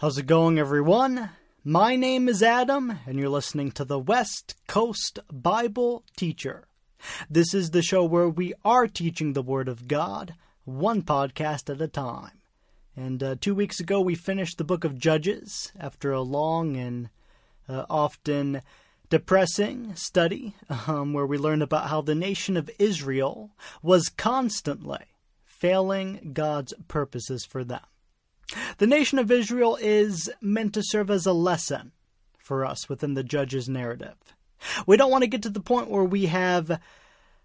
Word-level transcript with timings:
How's 0.00 0.18
it 0.18 0.26
going, 0.26 0.58
everyone? 0.58 1.30
My 1.62 1.94
name 1.94 2.28
is 2.28 2.42
Adam, 2.42 2.98
and 3.06 3.16
you're 3.16 3.28
listening 3.28 3.70
to 3.72 3.84
the 3.84 3.98
West 3.98 4.56
Coast 4.66 5.20
Bible 5.30 6.02
Teacher. 6.16 6.66
This 7.30 7.54
is 7.54 7.70
the 7.70 7.80
show 7.80 8.02
where 8.02 8.28
we 8.28 8.54
are 8.64 8.88
teaching 8.88 9.32
the 9.32 9.42
Word 9.42 9.68
of 9.68 9.86
God, 9.86 10.34
one 10.64 11.02
podcast 11.02 11.72
at 11.72 11.80
a 11.80 11.86
time. 11.86 12.40
And 12.96 13.22
uh, 13.22 13.36
two 13.40 13.54
weeks 13.54 13.78
ago, 13.78 14.00
we 14.00 14.16
finished 14.16 14.58
the 14.58 14.64
book 14.64 14.82
of 14.82 14.98
Judges 14.98 15.70
after 15.78 16.10
a 16.10 16.22
long 16.22 16.76
and 16.76 17.08
uh, 17.68 17.84
often 17.88 18.62
depressing 19.10 19.94
study 19.94 20.56
um, 20.88 21.12
where 21.12 21.26
we 21.26 21.38
learned 21.38 21.62
about 21.62 21.88
how 21.88 22.00
the 22.00 22.16
nation 22.16 22.56
of 22.56 22.68
Israel 22.80 23.52
was 23.80 24.08
constantly 24.08 25.04
failing 25.44 26.32
God's 26.34 26.74
purposes 26.88 27.46
for 27.48 27.62
them. 27.62 27.80
The 28.78 28.86
nation 28.86 29.18
of 29.18 29.30
Israel 29.30 29.76
is 29.80 30.30
meant 30.40 30.74
to 30.74 30.82
serve 30.82 31.10
as 31.10 31.26
a 31.26 31.32
lesson 31.32 31.92
for 32.38 32.64
us 32.64 32.88
within 32.88 33.14
the 33.14 33.24
judge's 33.24 33.68
narrative. 33.68 34.16
We 34.86 34.96
don't 34.96 35.10
want 35.10 35.22
to 35.22 35.28
get 35.28 35.42
to 35.42 35.50
the 35.50 35.60
point 35.60 35.90
where 35.90 36.04
we 36.04 36.26
have 36.26 36.80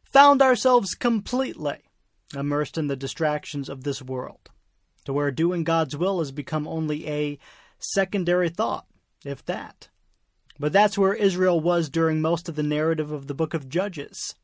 found 0.03 0.41
ourselves 0.41 0.93
completely 0.93 1.79
immersed 2.35 2.77
in 2.77 2.87
the 2.87 2.95
distractions 2.95 3.69
of 3.69 3.83
this 3.83 4.01
world, 4.01 4.49
to 5.05 5.13
where 5.13 5.31
doing 5.31 5.63
God's 5.63 5.97
will 5.97 6.19
has 6.19 6.31
become 6.31 6.67
only 6.67 7.07
a 7.07 7.39
secondary 7.79 8.49
thought, 8.49 8.85
if 9.25 9.43
that. 9.45 9.89
But 10.59 10.73
that's 10.73 10.97
where 10.97 11.13
Israel 11.13 11.59
was 11.59 11.89
during 11.89 12.21
most 12.21 12.49
of 12.49 12.55
the 12.55 12.63
narrative 12.63 13.11
of 13.11 13.27
the 13.27 13.33
book 13.33 13.53
of 13.53 13.69
Judges. 13.69 14.35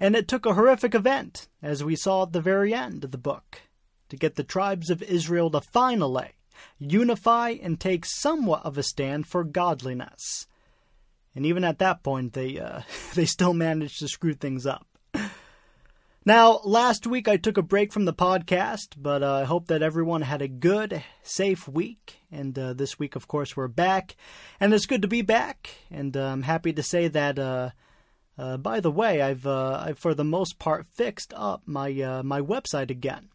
And 0.00 0.16
it 0.16 0.28
took 0.28 0.46
a 0.46 0.54
horrific 0.54 0.94
event, 0.94 1.48
as 1.62 1.84
we 1.84 1.96
saw 1.96 2.22
at 2.22 2.32
the 2.32 2.40
very 2.40 2.72
end 2.72 3.04
of 3.04 3.10
the 3.10 3.18
book, 3.18 3.62
to 4.08 4.16
get 4.16 4.36
the 4.36 4.44
tribes 4.44 4.90
of 4.90 5.02
Israel 5.02 5.50
to 5.50 5.60
finally 5.60 6.32
unify 6.78 7.50
and 7.50 7.78
take 7.78 8.04
somewhat 8.04 8.64
of 8.64 8.78
a 8.78 8.82
stand 8.82 9.26
for 9.26 9.44
godliness. 9.44 10.46
And 11.34 11.46
even 11.46 11.64
at 11.64 11.78
that 11.78 12.02
point, 12.02 12.32
they 12.32 12.58
uh, 12.58 12.82
they 13.14 13.24
still 13.24 13.54
managed 13.54 14.00
to 14.00 14.08
screw 14.08 14.34
things 14.34 14.66
up. 14.66 14.86
Now, 16.28 16.60
last 16.62 17.06
week 17.06 17.26
I 17.26 17.38
took 17.38 17.56
a 17.56 17.62
break 17.62 17.90
from 17.90 18.04
the 18.04 18.12
podcast, 18.12 18.96
but 18.98 19.22
uh, 19.22 19.32
I 19.32 19.44
hope 19.44 19.68
that 19.68 19.82
everyone 19.82 20.20
had 20.20 20.42
a 20.42 20.48
good, 20.48 21.02
safe 21.22 21.66
week. 21.66 22.18
And 22.30 22.58
uh, 22.58 22.74
this 22.74 22.98
week, 22.98 23.16
of 23.16 23.26
course, 23.28 23.56
we're 23.56 23.66
back, 23.66 24.14
and 24.60 24.74
it's 24.74 24.84
good 24.84 25.00
to 25.00 25.08
be 25.08 25.22
back. 25.22 25.70
And 25.90 26.14
uh, 26.14 26.24
I'm 26.24 26.42
happy 26.42 26.74
to 26.74 26.82
say 26.82 27.08
that. 27.08 27.38
Uh, 27.38 27.70
uh, 28.36 28.58
by 28.58 28.80
the 28.80 28.90
way, 28.90 29.22
I've, 29.22 29.46
I've 29.46 29.98
for 29.98 30.12
the 30.12 30.22
most 30.22 30.58
part 30.58 30.86
fixed 30.86 31.32
up 31.34 31.62
my 31.64 31.90
my 32.22 32.40
website 32.40 32.90
again. 32.90 33.30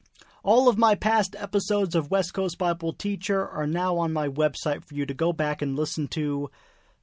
All 0.45 0.67
of 0.67 0.77
my 0.77 0.95
past 0.95 1.37
episodes 1.39 1.95
of 1.95 2.11
West 2.11 2.33
Coast 2.33 2.57
Bible 2.57 2.91
Teacher 2.91 3.47
are 3.47 3.65
now 3.65 3.95
on 3.95 4.11
my 4.11 4.27
website 4.27 4.83
for 4.83 4.93
you 4.93 5.05
to 5.05 5.13
go 5.13 5.31
back 5.31 5.61
and 5.61 5.77
listen 5.77 6.09
to 6.09 6.51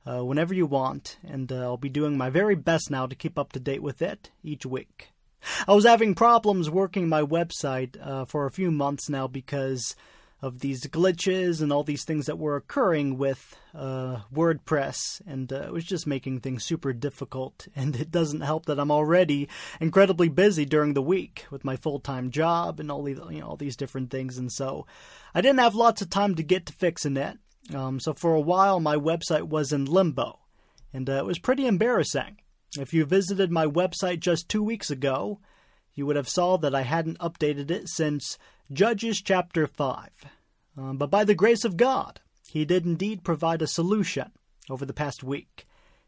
uh, 0.05 0.23
whenever 0.23 0.53
you 0.53 0.67
want, 0.67 1.17
and 1.27 1.51
uh, 1.51 1.63
I'll 1.63 1.79
be 1.79 1.89
doing 1.89 2.19
my 2.19 2.29
very 2.29 2.55
best 2.55 2.91
now 2.91 3.07
to 3.07 3.17
keep 3.17 3.39
up 3.39 3.53
to 3.53 3.59
date 3.59 3.83
with 3.83 4.03
it 4.03 4.31
each 4.45 4.67
week. 4.67 5.09
I 5.67 5.73
was 5.73 5.87
having 5.87 6.15
problems 6.15 6.69
working 6.69 7.09
my 7.09 7.23
website 7.23 7.97
uh, 8.07 8.27
for 8.27 8.45
a 8.45 8.51
few 8.51 8.71
months 8.71 9.09
now 9.09 9.27
because 9.27 9.97
of 10.43 10.61
these 10.61 10.87
glitches 10.87 11.61
and 11.61 11.73
all 11.73 11.85
these 11.85 12.05
things 12.05 12.27
that 12.27 12.39
were 12.39 12.57
occurring 12.57 13.19
with 13.19 13.57
uh, 13.75 14.21
WordPress, 14.35 15.21
and 15.27 15.53
uh, 15.53 15.63
it 15.63 15.73
was 15.73 15.85
just 15.85 16.07
making 16.07 16.41
things 16.41 16.65
super 16.65 16.93
difficult. 16.93 17.69
And 17.77 17.97
it 17.97 18.11
doesn't 18.11 18.43
help 18.43 18.67
that 18.67 18.79
I'm 18.79 18.91
already 18.91 19.49
incredibly 19.81 20.29
busy 20.29 20.65
during 20.65 20.95
the 20.95 21.03
week 21.03 21.47
with 21.51 21.65
my 21.65 21.77
full 21.77 22.01
time 22.01 22.31
job 22.31 22.79
and 22.79 22.91
all 22.91 23.03
these, 23.03 23.19
you 23.31 23.41
know, 23.41 23.49
all 23.49 23.57
these 23.57 23.77
different 23.77 24.11
things, 24.11 24.39
and 24.39 24.51
so 24.53 24.87
I 25.35 25.41
didn't 25.41 25.61
have 25.61 25.75
lots 25.75 26.03
of 26.03 26.11
time 26.11 26.35
to 26.35 26.43
get 26.43 26.67
to 26.67 26.73
fixing 26.73 27.17
it. 27.17 27.39
Um, 27.75 28.01
so 28.01 28.13
for 28.13 28.35
a 28.35 28.41
while, 28.41 28.81
my 28.81 28.97
website 28.97 29.49
was 29.49 29.73
in 29.73 29.85
limbo, 29.85 30.39
and 30.93 31.09
uh, 31.09 31.15
it 31.15 31.25
was 31.25 31.39
pretty 31.39 31.67
embarrassing. 31.67 32.39
If 32.79 32.95
you 32.95 33.05
visited 33.05 33.51
my 33.51 33.67
website 33.67 34.21
just 34.21 34.49
two 34.49 34.63
weeks 34.63 34.91
ago, 34.91 35.41
you 35.95 36.07
would 36.07 36.17
have 36.17 36.29
saw 36.29 36.57
that 36.59 36.75
I 36.75 36.83
hadn't 36.83 37.19
updated 37.19 37.71
it 37.71 37.89
since 37.89 38.39
Judges 38.73 39.21
chapter 39.21 39.67
5. 39.67 40.09
Um, 40.77 40.97
but 40.97 41.11
by 41.11 41.25
the 41.25 41.35
grace 41.35 41.65
of 41.65 41.77
God, 41.77 42.21
He 42.49 42.65
did 42.65 42.87
indeed 42.87 43.25
provide 43.25 43.63
a 43.63 43.67
solution 43.67 44.31
over 44.69 44.87
the 44.87 44.93
past 44.93 45.25
week, 45.25 45.67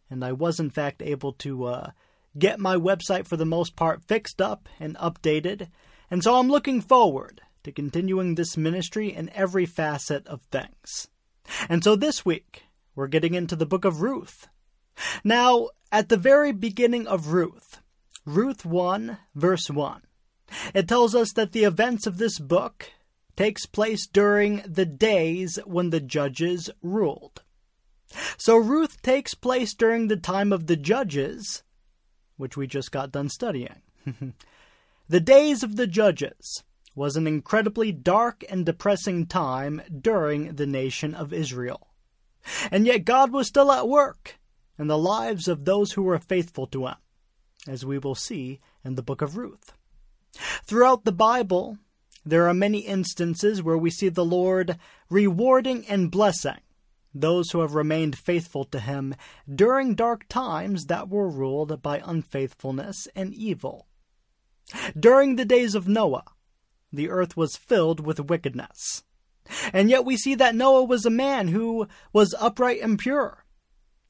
and 0.08 0.24
I 0.24 0.30
was 0.30 0.60
in 0.60 0.70
fact 0.70 1.02
able 1.02 1.32
to 1.34 1.64
uh, 1.64 1.90
get 2.38 2.60
my 2.60 2.76
website 2.76 3.26
for 3.26 3.36
the 3.36 3.44
most 3.44 3.74
part 3.74 4.04
fixed 4.04 4.40
up 4.40 4.68
and 4.78 4.96
updated, 4.98 5.70
and 6.08 6.22
so 6.22 6.36
I'm 6.36 6.48
looking 6.48 6.80
forward 6.80 7.40
to 7.64 7.72
continuing 7.72 8.36
this 8.36 8.56
ministry 8.56 9.12
in 9.12 9.28
every 9.34 9.66
facet 9.66 10.24
of 10.28 10.42
things. 10.42 11.08
And 11.68 11.82
so 11.82 11.96
this 11.96 12.24
week, 12.24 12.62
we're 12.94 13.08
getting 13.08 13.34
into 13.34 13.56
the 13.56 13.66
book 13.66 13.84
of 13.84 14.02
Ruth. 14.02 14.46
Now, 15.24 15.70
at 15.90 16.08
the 16.08 16.16
very 16.16 16.52
beginning 16.52 17.08
of 17.08 17.32
Ruth, 17.32 17.80
Ruth 18.24 18.64
1, 18.64 19.18
verse 19.34 19.68
1, 19.68 20.02
it 20.74 20.88
tells 20.88 21.14
us 21.14 21.32
that 21.32 21.52
the 21.52 21.64
events 21.64 22.06
of 22.06 22.18
this 22.18 22.38
book 22.38 22.90
takes 23.36 23.66
place 23.66 24.06
during 24.06 24.62
the 24.66 24.86
days 24.86 25.58
when 25.64 25.90
the 25.90 26.00
judges 26.00 26.70
ruled. 26.82 27.42
So 28.36 28.56
Ruth 28.56 29.00
takes 29.02 29.34
place 29.34 29.74
during 29.74 30.08
the 30.08 30.16
time 30.16 30.52
of 30.52 30.66
the 30.66 30.76
judges, 30.76 31.62
which 32.36 32.56
we 32.56 32.66
just 32.66 32.92
got 32.92 33.12
done 33.12 33.28
studying. 33.28 33.82
the 35.08 35.20
days 35.20 35.62
of 35.62 35.76
the 35.76 35.86
judges 35.86 36.62
was 36.94 37.16
an 37.16 37.26
incredibly 37.26 37.90
dark 37.90 38.44
and 38.50 38.66
depressing 38.66 39.26
time 39.26 39.80
during 40.00 40.56
the 40.56 40.66
nation 40.66 41.14
of 41.14 41.32
Israel. 41.32 41.88
And 42.70 42.86
yet 42.86 43.04
God 43.04 43.32
was 43.32 43.46
still 43.46 43.72
at 43.72 43.88
work 43.88 44.38
in 44.78 44.88
the 44.88 44.98
lives 44.98 45.48
of 45.48 45.64
those 45.64 45.92
who 45.92 46.02
were 46.02 46.18
faithful 46.18 46.66
to 46.68 46.86
Him, 46.86 46.96
as 47.66 47.86
we 47.86 47.98
will 47.98 48.14
see 48.14 48.60
in 48.84 48.96
the 48.96 49.02
book 49.02 49.22
of 49.22 49.36
Ruth. 49.36 49.72
Throughout 50.65 51.04
the 51.04 51.12
Bible, 51.12 51.78
there 52.25 52.48
are 52.48 52.54
many 52.54 52.81
instances 52.81 53.62
where 53.62 53.78
we 53.78 53.91
see 53.91 54.09
the 54.09 54.25
Lord 54.25 54.78
rewarding 55.10 55.87
and 55.87 56.10
blessing 56.10 56.60
those 57.15 57.50
who 57.50 57.60
have 57.60 57.75
remained 57.75 58.16
faithful 58.16 58.65
to 58.65 58.81
Him 58.81 59.15
during 59.53 59.94
dark 59.94 60.28
times 60.28 60.87
that 60.87 61.09
were 61.09 61.28
ruled 61.28 61.82
by 61.82 62.00
unfaithfulness 62.04 63.06
and 63.15 63.34
evil. 63.34 63.87
During 64.98 65.37
the 65.37 65.44
days 65.44 65.75
of 65.75 65.88
Noah, 65.88 66.25
the 66.93 67.10
earth 67.10 67.37
was 67.37 67.56
filled 67.56 68.00
with 68.00 68.20
wickedness. 68.20 69.03
And 69.72 69.91
yet 69.91 70.04
we 70.04 70.16
see 70.16 70.34
that 70.37 70.54
Noah 70.54 70.84
was 70.84 71.04
a 71.04 71.10
man 71.10 71.49
who 71.49 71.88
was 72.12 72.34
upright 72.38 72.81
and 72.81 72.99
pure, 72.99 73.44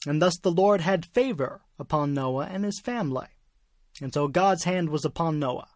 and 0.06 0.20
thus 0.20 0.38
the 0.38 0.52
Lord 0.52 0.82
had 0.82 1.06
favor 1.06 1.62
upon 1.78 2.12
Noah 2.12 2.46
and 2.46 2.64
his 2.64 2.80
family. 2.80 3.28
And 4.00 4.12
so 4.12 4.28
God's 4.28 4.64
hand 4.64 4.90
was 4.90 5.04
upon 5.04 5.38
Noah. 5.38 5.68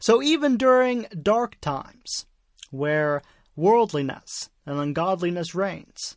So 0.00 0.22
even 0.22 0.56
during 0.56 1.06
dark 1.22 1.60
times, 1.60 2.26
where 2.70 3.22
worldliness 3.56 4.50
and 4.66 4.78
ungodliness 4.78 5.54
reigns, 5.54 6.16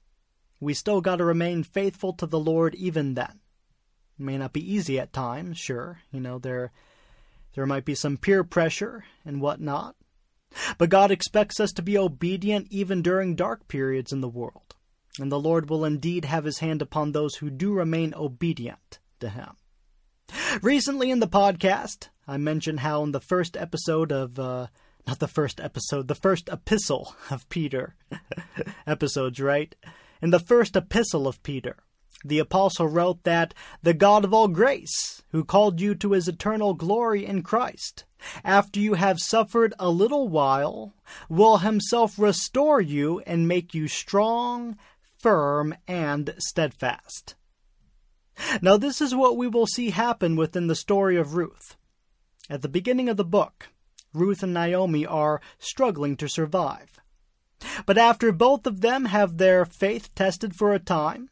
we 0.59 0.73
still 0.73 1.01
got 1.01 1.17
to 1.17 1.25
remain 1.25 1.63
faithful 1.63 2.13
to 2.13 2.25
the 2.25 2.39
Lord 2.39 2.75
even 2.75 3.15
then. 3.15 3.39
It 4.19 4.23
may 4.23 4.37
not 4.37 4.53
be 4.53 4.73
easy 4.73 4.99
at 4.99 5.13
times, 5.13 5.57
sure. 5.57 5.99
You 6.11 6.19
know, 6.19 6.37
there 6.37 6.71
there 7.53 7.65
might 7.65 7.85
be 7.85 7.95
some 7.95 8.17
peer 8.17 8.43
pressure 8.43 9.03
and 9.25 9.41
whatnot. 9.41 9.95
But 10.77 10.89
God 10.89 11.11
expects 11.11 11.59
us 11.59 11.71
to 11.73 11.81
be 11.81 11.97
obedient 11.97 12.67
even 12.69 13.01
during 13.01 13.35
dark 13.35 13.67
periods 13.67 14.11
in 14.11 14.21
the 14.21 14.29
world. 14.29 14.75
And 15.19 15.31
the 15.31 15.39
Lord 15.39 15.69
will 15.69 15.83
indeed 15.83 16.25
have 16.25 16.45
his 16.45 16.59
hand 16.59 16.81
upon 16.81 17.11
those 17.11 17.35
who 17.35 17.49
do 17.49 17.73
remain 17.73 18.13
obedient 18.13 18.99
to 19.19 19.29
him. 19.29 19.55
Recently 20.61 21.11
in 21.11 21.19
the 21.19 21.27
podcast, 21.27 22.09
I 22.27 22.37
mentioned 22.37 22.81
how 22.81 23.03
in 23.03 23.13
the 23.13 23.21
first 23.21 23.55
episode 23.55 24.11
of, 24.11 24.37
uh, 24.37 24.67
not 25.07 25.19
the 25.19 25.27
first 25.27 25.61
episode, 25.61 26.07
the 26.07 26.15
first 26.15 26.49
epistle 26.49 27.15
of 27.29 27.47
Peter, 27.49 27.95
episodes, 28.87 29.39
right? 29.39 29.73
In 30.21 30.29
the 30.31 30.39
first 30.39 30.75
epistle 30.75 31.27
of 31.27 31.41
Peter, 31.41 31.77
the 32.23 32.39
apostle 32.39 32.87
wrote 32.87 33.23
that 33.23 33.53
the 33.81 33.93
God 33.93 34.25
of 34.25 34.33
all 34.33 34.49
grace, 34.49 35.23
who 35.31 35.43
called 35.43 35.79
you 35.79 35.95
to 35.95 36.11
his 36.11 36.27
eternal 36.27 36.73
glory 36.73 37.25
in 37.25 37.43
Christ, 37.43 38.03
after 38.43 38.79
you 38.79 38.95
have 38.95 39.19
suffered 39.19 39.73
a 39.79 39.89
little 39.89 40.27
while, 40.27 40.93
will 41.29 41.57
himself 41.59 42.19
restore 42.19 42.81
you 42.81 43.19
and 43.21 43.47
make 43.47 43.73
you 43.73 43.87
strong, 43.87 44.77
firm, 45.17 45.73
and 45.87 46.35
steadfast. 46.37 47.35
Now, 48.61 48.77
this 48.77 49.01
is 49.01 49.15
what 49.15 49.37
we 49.37 49.47
will 49.47 49.67
see 49.67 49.91
happen 49.91 50.35
within 50.35 50.67
the 50.67 50.75
story 50.75 51.17
of 51.17 51.35
Ruth. 51.35 51.75
At 52.49 52.61
the 52.61 52.69
beginning 52.69 53.09
of 53.09 53.17
the 53.17 53.25
book, 53.25 53.69
Ruth 54.13 54.43
and 54.43 54.53
Naomi 54.53 55.05
are 55.05 55.41
struggling 55.59 56.17
to 56.17 56.27
survive. 56.27 56.99
But 57.85 57.97
after 57.97 58.31
both 58.31 58.65
of 58.65 58.81
them 58.81 59.05
have 59.05 59.37
their 59.37 59.65
faith 59.65 60.13
tested 60.15 60.55
for 60.55 60.73
a 60.73 60.79
time, 60.79 61.29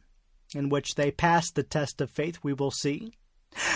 in 0.54 0.68
which 0.68 0.94
they 0.94 1.10
pass 1.10 1.50
the 1.50 1.62
test 1.62 2.00
of 2.00 2.10
faith, 2.10 2.38
we 2.42 2.52
will 2.52 2.70
see, 2.70 3.12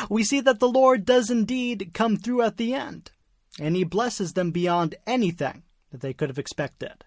we 0.09 0.25
see 0.25 0.41
that 0.41 0.61
the 0.61 0.69
Lord 0.69 1.05
does 1.05 1.31
indeed 1.31 1.91
come 1.93 2.17
through 2.17 2.43
at 2.43 2.57
the 2.57 2.75
end, 2.75 3.11
and 3.59 3.77
He 3.77 3.85
blesses 3.85 4.33
them 4.33 4.51
beyond 4.53 4.95
anything 5.07 5.65
that 5.91 6.01
they 6.01 6.13
could 6.13 6.29
have 6.29 6.39
expected. 6.39 7.05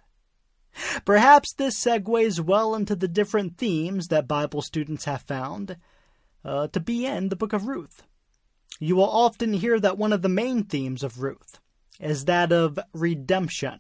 Perhaps 1.06 1.53
this 1.53 1.83
segues 1.83 2.39
well 2.39 2.75
into 2.75 2.95
the 2.95 3.07
different 3.07 3.57
themes 3.57 4.07
that 4.07 4.27
Bible 4.27 4.62
students 4.62 5.06
have 5.06 5.21
found 5.21 5.77
uh, 6.47 6.67
to 6.69 6.79
be 6.79 7.05
in 7.05 7.29
the 7.29 7.35
book 7.35 7.53
of 7.53 7.67
Ruth. 7.67 8.03
You 8.79 8.95
will 8.95 9.09
often 9.09 9.53
hear 9.53 9.79
that 9.79 9.97
one 9.97 10.13
of 10.13 10.21
the 10.21 10.29
main 10.29 10.63
themes 10.63 11.03
of 11.03 11.21
Ruth 11.21 11.59
is 11.99 12.25
that 12.25 12.51
of 12.51 12.79
redemption. 12.94 13.79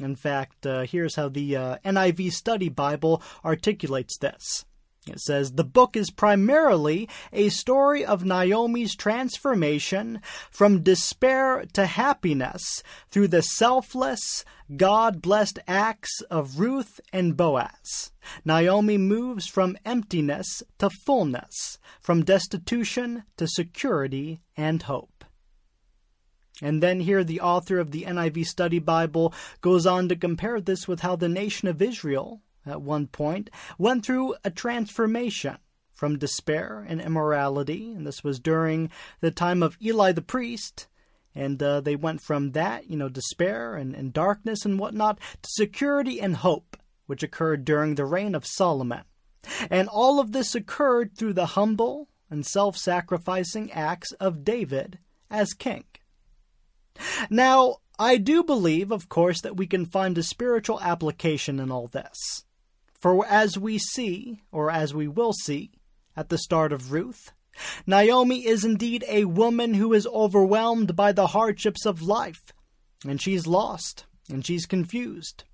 In 0.00 0.16
fact, 0.16 0.66
uh, 0.66 0.82
here's 0.82 1.16
how 1.16 1.28
the 1.28 1.56
uh, 1.56 1.76
NIV 1.84 2.32
Study 2.32 2.68
Bible 2.68 3.22
articulates 3.44 4.18
this. 4.18 4.64
It 5.08 5.20
says 5.20 5.52
the 5.52 5.64
book 5.64 5.96
is 5.96 6.10
primarily 6.10 7.08
a 7.32 7.48
story 7.48 8.04
of 8.04 8.24
Naomi's 8.24 8.96
transformation 8.96 10.20
from 10.50 10.82
despair 10.82 11.64
to 11.74 11.86
happiness 11.86 12.82
through 13.10 13.28
the 13.28 13.42
selfless, 13.42 14.44
God 14.76 15.22
blessed 15.22 15.60
acts 15.68 16.22
of 16.22 16.58
Ruth 16.58 17.00
and 17.12 17.36
Boaz. 17.36 18.10
Naomi 18.44 18.98
moves 18.98 19.46
from 19.46 19.78
emptiness 19.84 20.62
to 20.78 20.90
fullness, 20.90 21.78
from 22.00 22.24
destitution 22.24 23.22
to 23.36 23.46
security 23.46 24.40
and 24.56 24.82
hope. 24.82 25.24
And 26.62 26.82
then 26.82 27.00
here 27.00 27.22
the 27.22 27.40
author 27.40 27.78
of 27.78 27.90
the 27.90 28.04
NIV 28.04 28.46
Study 28.46 28.78
Bible 28.78 29.32
goes 29.60 29.86
on 29.86 30.08
to 30.08 30.16
compare 30.16 30.60
this 30.60 30.88
with 30.88 31.00
how 31.00 31.14
the 31.14 31.28
nation 31.28 31.68
of 31.68 31.82
Israel 31.82 32.40
at 32.66 32.82
one 32.82 33.06
point, 33.06 33.50
went 33.78 34.04
through 34.04 34.34
a 34.44 34.50
transformation 34.50 35.58
from 35.92 36.18
despair 36.18 36.84
and 36.86 37.00
immorality, 37.00 37.92
and 37.92 38.06
this 38.06 38.22
was 38.22 38.38
during 38.38 38.90
the 39.20 39.30
time 39.30 39.62
of 39.62 39.78
Eli 39.82 40.12
the 40.12 40.22
priest. 40.22 40.86
And 41.34 41.62
uh, 41.62 41.80
they 41.80 41.96
went 41.96 42.22
from 42.22 42.52
that, 42.52 42.88
you 42.88 42.96
know, 42.96 43.08
despair 43.08 43.74
and, 43.74 43.94
and 43.94 44.12
darkness 44.12 44.64
and 44.64 44.78
whatnot, 44.78 45.18
to 45.42 45.48
security 45.50 46.20
and 46.20 46.36
hope, 46.36 46.76
which 47.06 47.22
occurred 47.22 47.64
during 47.64 47.94
the 47.94 48.06
reign 48.06 48.34
of 48.34 48.46
Solomon. 48.46 49.02
And 49.70 49.88
all 49.88 50.18
of 50.18 50.32
this 50.32 50.54
occurred 50.54 51.16
through 51.16 51.34
the 51.34 51.46
humble 51.46 52.08
and 52.30 52.44
self 52.44 52.76
sacrificing 52.76 53.70
acts 53.72 54.12
of 54.12 54.44
David 54.44 54.98
as 55.30 55.52
king. 55.52 55.84
Now, 57.30 57.76
I 57.98 58.16
do 58.16 58.42
believe, 58.42 58.90
of 58.90 59.08
course, 59.08 59.40
that 59.42 59.56
we 59.56 59.66
can 59.66 59.86
find 59.86 60.16
a 60.18 60.22
spiritual 60.22 60.80
application 60.80 61.60
in 61.60 61.70
all 61.70 61.86
this. 61.86 62.44
For 63.06 63.24
as 63.24 63.56
we 63.56 63.78
see, 63.78 64.42
or 64.50 64.68
as 64.68 64.92
we 64.92 65.06
will 65.06 65.32
see, 65.32 65.70
at 66.16 66.28
the 66.28 66.36
start 66.36 66.72
of 66.72 66.90
Ruth, 66.90 67.30
Naomi 67.86 68.44
is 68.44 68.64
indeed 68.64 69.04
a 69.06 69.26
woman 69.26 69.74
who 69.74 69.92
is 69.92 70.08
overwhelmed 70.08 70.96
by 70.96 71.12
the 71.12 71.28
hardships 71.28 71.86
of 71.86 72.02
life, 72.02 72.52
and 73.06 73.22
she's 73.22 73.46
lost, 73.46 74.06
and 74.28 74.44
she's 74.44 74.66
confused. 74.66 75.44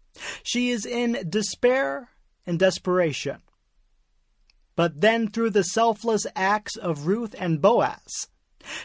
She 0.43 0.71
is 0.71 0.87
in 0.87 1.27
despair 1.29 2.09
and 2.47 2.59
desperation. 2.59 3.43
But 4.75 5.03
then, 5.03 5.29
through 5.29 5.51
the 5.51 5.63
selfless 5.63 6.27
acts 6.35 6.79
of 6.79 7.07
Ruth 7.07 7.35
and 7.39 7.61
Boaz, 7.61 8.29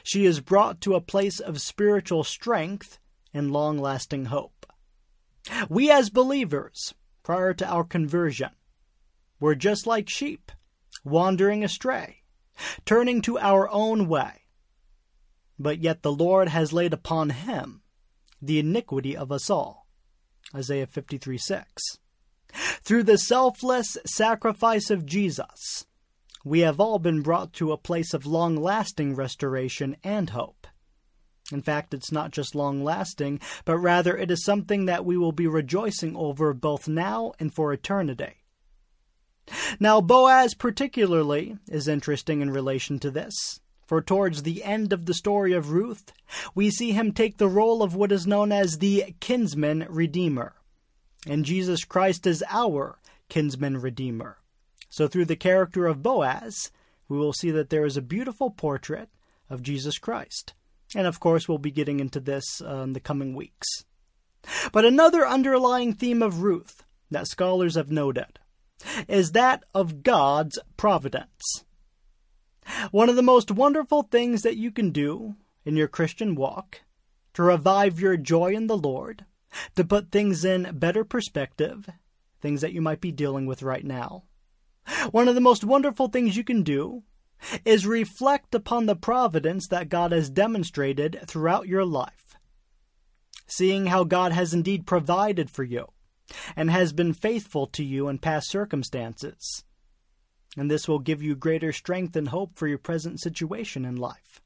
she 0.03 0.25
is 0.25 0.41
brought 0.41 0.81
to 0.81 0.95
a 0.95 0.99
place 0.99 1.39
of 1.39 1.61
spiritual 1.61 2.25
strength 2.25 2.99
and 3.33 3.53
long 3.53 3.77
lasting 3.77 4.25
hope. 4.25 4.65
We 5.69 5.89
as 5.89 6.09
believers, 6.09 6.93
prior 7.23 7.53
to 7.53 7.65
our 7.65 7.85
conversion, 7.85 8.49
we're 9.39 9.55
just 9.55 9.85
like 9.87 10.09
sheep, 10.09 10.51
wandering 11.03 11.63
astray, 11.63 12.23
turning 12.85 13.21
to 13.21 13.37
our 13.37 13.69
own 13.69 14.07
way. 14.07 14.43
But 15.59 15.79
yet 15.79 16.03
the 16.03 16.11
Lord 16.11 16.49
has 16.49 16.73
laid 16.73 16.93
upon 16.93 17.31
him 17.31 17.81
the 18.41 18.59
iniquity 18.59 19.15
of 19.17 19.31
us 19.31 19.49
all. 19.49 19.87
Isaiah 20.55 20.87
53 20.87 21.37
6. 21.37 21.97
Through 22.81 23.03
the 23.03 23.17
selfless 23.17 23.97
sacrifice 24.05 24.89
of 24.89 25.05
Jesus, 25.05 25.85
we 26.45 26.61
have 26.61 26.79
all 26.79 26.99
been 26.99 27.21
brought 27.21 27.53
to 27.53 27.71
a 27.71 27.77
place 27.77 28.13
of 28.13 28.25
long 28.25 28.55
lasting 28.55 29.15
restoration 29.15 29.97
and 30.03 30.29
hope. 30.29 30.67
In 31.51 31.61
fact, 31.61 31.93
it's 31.93 32.11
not 32.11 32.31
just 32.31 32.55
long 32.55 32.83
lasting, 32.83 33.39
but 33.65 33.77
rather 33.77 34.15
it 34.15 34.31
is 34.31 34.43
something 34.43 34.85
that 34.85 35.05
we 35.05 35.17
will 35.17 35.31
be 35.31 35.47
rejoicing 35.47 36.15
over 36.15 36.53
both 36.53 36.87
now 36.87 37.33
and 37.39 37.53
for 37.53 37.73
eternity. 37.73 38.43
Now, 39.79 40.01
Boaz 40.01 40.53
particularly 40.53 41.57
is 41.69 41.87
interesting 41.87 42.41
in 42.41 42.51
relation 42.51 42.99
to 42.99 43.11
this, 43.11 43.59
for 43.85 44.01
towards 44.01 44.43
the 44.43 44.63
end 44.63 44.91
of 44.91 45.05
the 45.05 45.13
story 45.13 45.53
of 45.53 45.71
Ruth, 45.71 46.11
we 46.53 46.69
see 46.69 46.91
him 46.91 47.13
take 47.13 47.37
the 47.37 47.47
role 47.47 47.81
of 47.81 47.95
what 47.95 48.11
is 48.11 48.27
known 48.27 48.51
as 48.51 48.77
the 48.77 49.15
kinsman 49.19 49.85
redeemer. 49.89 50.55
And 51.25 51.45
Jesus 51.45 51.85
Christ 51.85 52.27
is 52.27 52.43
our 52.49 52.99
kinsman 53.29 53.79
redeemer. 53.79 54.37
So, 54.89 55.07
through 55.07 55.25
the 55.25 55.35
character 55.35 55.85
of 55.85 56.03
Boaz, 56.03 56.71
we 57.07 57.17
will 57.17 57.33
see 57.33 57.51
that 57.51 57.69
there 57.69 57.85
is 57.85 57.97
a 57.97 58.01
beautiful 58.01 58.49
portrait 58.49 59.09
of 59.49 59.63
Jesus 59.63 59.97
Christ. 59.97 60.53
And 60.95 61.07
of 61.07 61.19
course, 61.19 61.47
we'll 61.47 61.57
be 61.57 61.71
getting 61.71 61.99
into 61.99 62.19
this 62.19 62.61
uh, 62.61 62.77
in 62.77 62.93
the 62.93 62.99
coming 62.99 63.35
weeks. 63.35 63.67
But 64.71 64.85
another 64.85 65.27
underlying 65.27 65.93
theme 65.93 66.21
of 66.21 66.41
Ruth 66.41 66.83
that 67.11 67.27
scholars 67.27 67.75
have 67.75 67.91
noted 67.91 68.39
is 69.07 69.31
that 69.31 69.63
of 69.73 70.03
God's 70.03 70.59
providence. 70.75 71.63
One 72.91 73.09
of 73.09 73.15
the 73.15 73.21
most 73.21 73.51
wonderful 73.51 74.03
things 74.03 74.41
that 74.41 74.57
you 74.57 74.71
can 74.71 74.91
do 74.91 75.35
in 75.65 75.75
your 75.75 75.87
Christian 75.87 76.35
walk 76.35 76.81
to 77.33 77.43
revive 77.43 77.99
your 77.99 78.17
joy 78.17 78.53
in 78.53 78.67
the 78.67 78.77
Lord, 78.77 79.25
to 79.75 79.85
put 79.85 80.11
things 80.11 80.43
in 80.43 80.77
better 80.77 81.03
perspective, 81.03 81.89
things 82.41 82.61
that 82.61 82.73
you 82.73 82.81
might 82.81 83.01
be 83.01 83.11
dealing 83.11 83.45
with 83.45 83.63
right 83.63 83.85
now. 83.85 84.23
One 85.11 85.27
of 85.27 85.35
the 85.35 85.41
most 85.41 85.63
wonderful 85.63 86.07
things 86.07 86.37
you 86.37 86.43
can 86.43 86.63
do 86.63 87.03
is 87.63 87.85
reflect 87.85 88.55
upon 88.55 88.85
the 88.85 88.95
providence 88.95 89.67
that 89.67 89.89
God 89.89 90.11
has 90.11 90.29
demonstrated 90.29 91.19
throughout 91.25 91.67
your 91.67 91.85
life, 91.85 92.37
seeing 93.45 93.87
how 93.87 94.03
God 94.03 94.31
has 94.31 94.53
indeed 94.53 94.87
provided 94.87 95.49
for 95.49 95.63
you 95.63 95.87
and 96.55 96.69
has 96.69 96.93
been 96.93 97.13
faithful 97.13 97.67
to 97.67 97.83
you 97.83 98.07
in 98.07 98.19
past 98.19 98.49
circumstances. 98.49 99.63
And 100.55 100.71
this 100.71 100.87
will 100.87 100.99
give 100.99 101.21
you 101.21 101.35
greater 101.35 101.71
strength 101.71 102.15
and 102.15 102.29
hope 102.29 102.57
for 102.57 102.67
your 102.67 102.77
present 102.77 103.19
situation 103.19 103.85
in 103.85 103.95
life. 103.95 104.41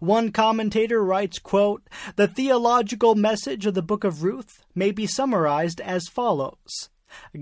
One 0.00 0.32
commentator 0.32 1.02
writes, 1.02 1.38
quote, 1.38 1.88
The 2.16 2.28
theological 2.28 3.14
message 3.14 3.66
of 3.66 3.74
the 3.74 3.82
book 3.82 4.04
of 4.04 4.22
Ruth 4.22 4.64
may 4.74 4.90
be 4.90 5.06
summarized 5.06 5.80
as 5.80 6.08
follows. 6.08 6.90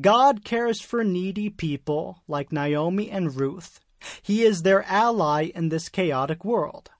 God 0.00 0.44
cares 0.44 0.80
for 0.80 1.04
needy 1.04 1.50
people 1.50 2.22
like 2.28 2.52
Naomi 2.52 3.10
and 3.10 3.34
Ruth. 3.34 3.80
He 4.22 4.42
is 4.42 4.62
their 4.62 4.82
ally 4.84 5.50
in 5.54 5.68
this 5.68 5.88
chaotic 5.88 6.44
world. 6.44 6.90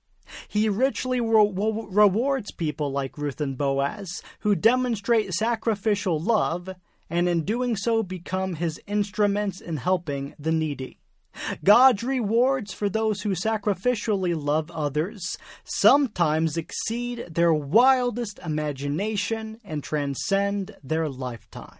He 0.47 0.69
richly 0.69 1.21
re- 1.21 1.51
rewards 1.53 2.51
people 2.51 2.91
like 2.91 3.17
Ruth 3.17 3.41
and 3.41 3.57
Boaz 3.57 4.21
who 4.39 4.55
demonstrate 4.55 5.33
sacrificial 5.33 6.19
love 6.19 6.69
and 7.09 7.27
in 7.27 7.43
doing 7.43 7.75
so 7.75 8.03
become 8.03 8.55
his 8.55 8.79
instruments 8.87 9.59
in 9.59 9.77
helping 9.77 10.33
the 10.39 10.51
needy. 10.51 10.97
God's 11.63 12.03
rewards 12.03 12.73
for 12.73 12.89
those 12.89 13.21
who 13.21 13.31
sacrificially 13.31 14.33
love 14.35 14.69
others 14.71 15.37
sometimes 15.63 16.57
exceed 16.57 17.25
their 17.29 17.53
wildest 17.53 18.39
imagination 18.39 19.59
and 19.63 19.83
transcend 19.83 20.75
their 20.83 21.07
lifetime. 21.07 21.79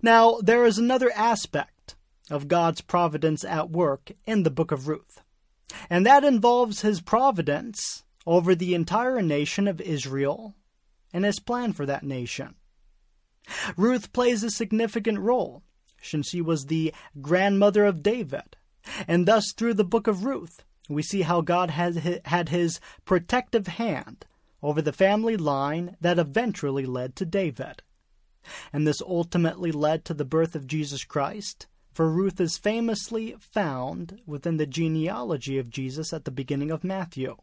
Now, 0.00 0.38
there 0.42 0.64
is 0.64 0.78
another 0.78 1.12
aspect 1.14 1.94
of 2.30 2.48
God's 2.48 2.80
providence 2.80 3.44
at 3.44 3.70
work 3.70 4.12
in 4.26 4.42
the 4.42 4.50
book 4.50 4.72
of 4.72 4.88
Ruth 4.88 5.20
and 5.88 6.06
that 6.06 6.24
involves 6.24 6.82
his 6.82 7.00
providence 7.00 8.04
over 8.26 8.54
the 8.54 8.74
entire 8.74 9.20
nation 9.22 9.66
of 9.66 9.80
Israel 9.80 10.54
and 11.12 11.24
his 11.24 11.40
plan 11.40 11.72
for 11.72 11.86
that 11.86 12.04
nation. 12.04 12.54
Ruth 13.76 14.12
plays 14.12 14.42
a 14.42 14.50
significant 14.50 15.18
role 15.18 15.62
since 16.00 16.28
she 16.28 16.40
was 16.40 16.66
the 16.66 16.92
grandmother 17.20 17.84
of 17.84 18.02
David, 18.02 18.56
and 19.06 19.26
thus 19.26 19.52
through 19.52 19.74
the 19.74 19.84
book 19.84 20.06
of 20.06 20.24
Ruth, 20.24 20.64
we 20.88 21.02
see 21.02 21.22
how 21.22 21.40
God 21.40 21.70
had, 21.70 22.48
his 22.48 22.80
protective 23.04 23.66
hand 23.66 24.26
over 24.62 24.82
the 24.82 24.92
family 24.92 25.36
line 25.36 25.96
that 26.00 26.18
eventually 26.18 26.86
led 26.86 27.16
to 27.16 27.24
David. 27.24 27.82
And 28.72 28.86
this 28.86 29.00
ultimately 29.00 29.70
led 29.70 30.04
to 30.04 30.14
the 30.14 30.24
birth 30.24 30.54
of 30.56 30.66
Jesus 30.66 31.04
Christ 31.04 31.66
for 31.92 32.10
Ruth 32.10 32.40
is 32.40 32.58
famously 32.58 33.36
found 33.38 34.20
within 34.26 34.56
the 34.56 34.66
genealogy 34.66 35.58
of 35.58 35.70
Jesus 35.70 36.12
at 36.12 36.24
the 36.24 36.30
beginning 36.30 36.70
of 36.70 36.84
Matthew. 36.84 37.36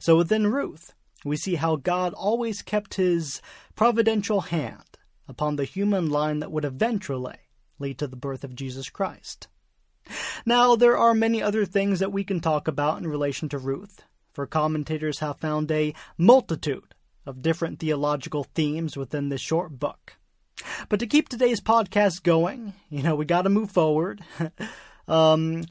So 0.00 0.16
within 0.16 0.46
Ruth, 0.46 0.94
we 1.24 1.36
see 1.36 1.56
how 1.56 1.76
God 1.76 2.14
always 2.14 2.62
kept 2.62 2.94
his 2.94 3.42
providential 3.74 4.42
hand 4.42 4.98
upon 5.26 5.56
the 5.56 5.64
human 5.64 6.08
line 6.08 6.40
that 6.40 6.52
would 6.52 6.64
eventually 6.64 7.36
lead 7.78 7.98
to 7.98 8.06
the 8.06 8.16
birth 8.16 8.44
of 8.44 8.54
Jesus 8.54 8.88
Christ. 8.88 9.48
Now, 10.46 10.74
there 10.74 10.96
are 10.96 11.14
many 11.14 11.42
other 11.42 11.66
things 11.66 12.00
that 12.00 12.12
we 12.12 12.24
can 12.24 12.40
talk 12.40 12.66
about 12.66 12.98
in 12.98 13.06
relation 13.06 13.48
to 13.50 13.58
Ruth, 13.58 14.02
for 14.32 14.46
commentators 14.46 15.18
have 15.18 15.38
found 15.38 15.70
a 15.70 15.94
multitude 16.16 16.94
of 17.26 17.42
different 17.42 17.78
theological 17.78 18.44
themes 18.44 18.96
within 18.96 19.28
this 19.28 19.40
short 19.40 19.78
book. 19.78 20.17
But 20.88 21.00
to 21.00 21.06
keep 21.06 21.28
today's 21.28 21.60
podcast 21.60 22.22
going, 22.22 22.74
you 22.90 23.02
know, 23.02 23.14
we 23.14 23.24
got 23.24 23.42
to 23.42 23.50
move 23.50 23.70
forward. 23.70 24.22
um, 25.08 25.64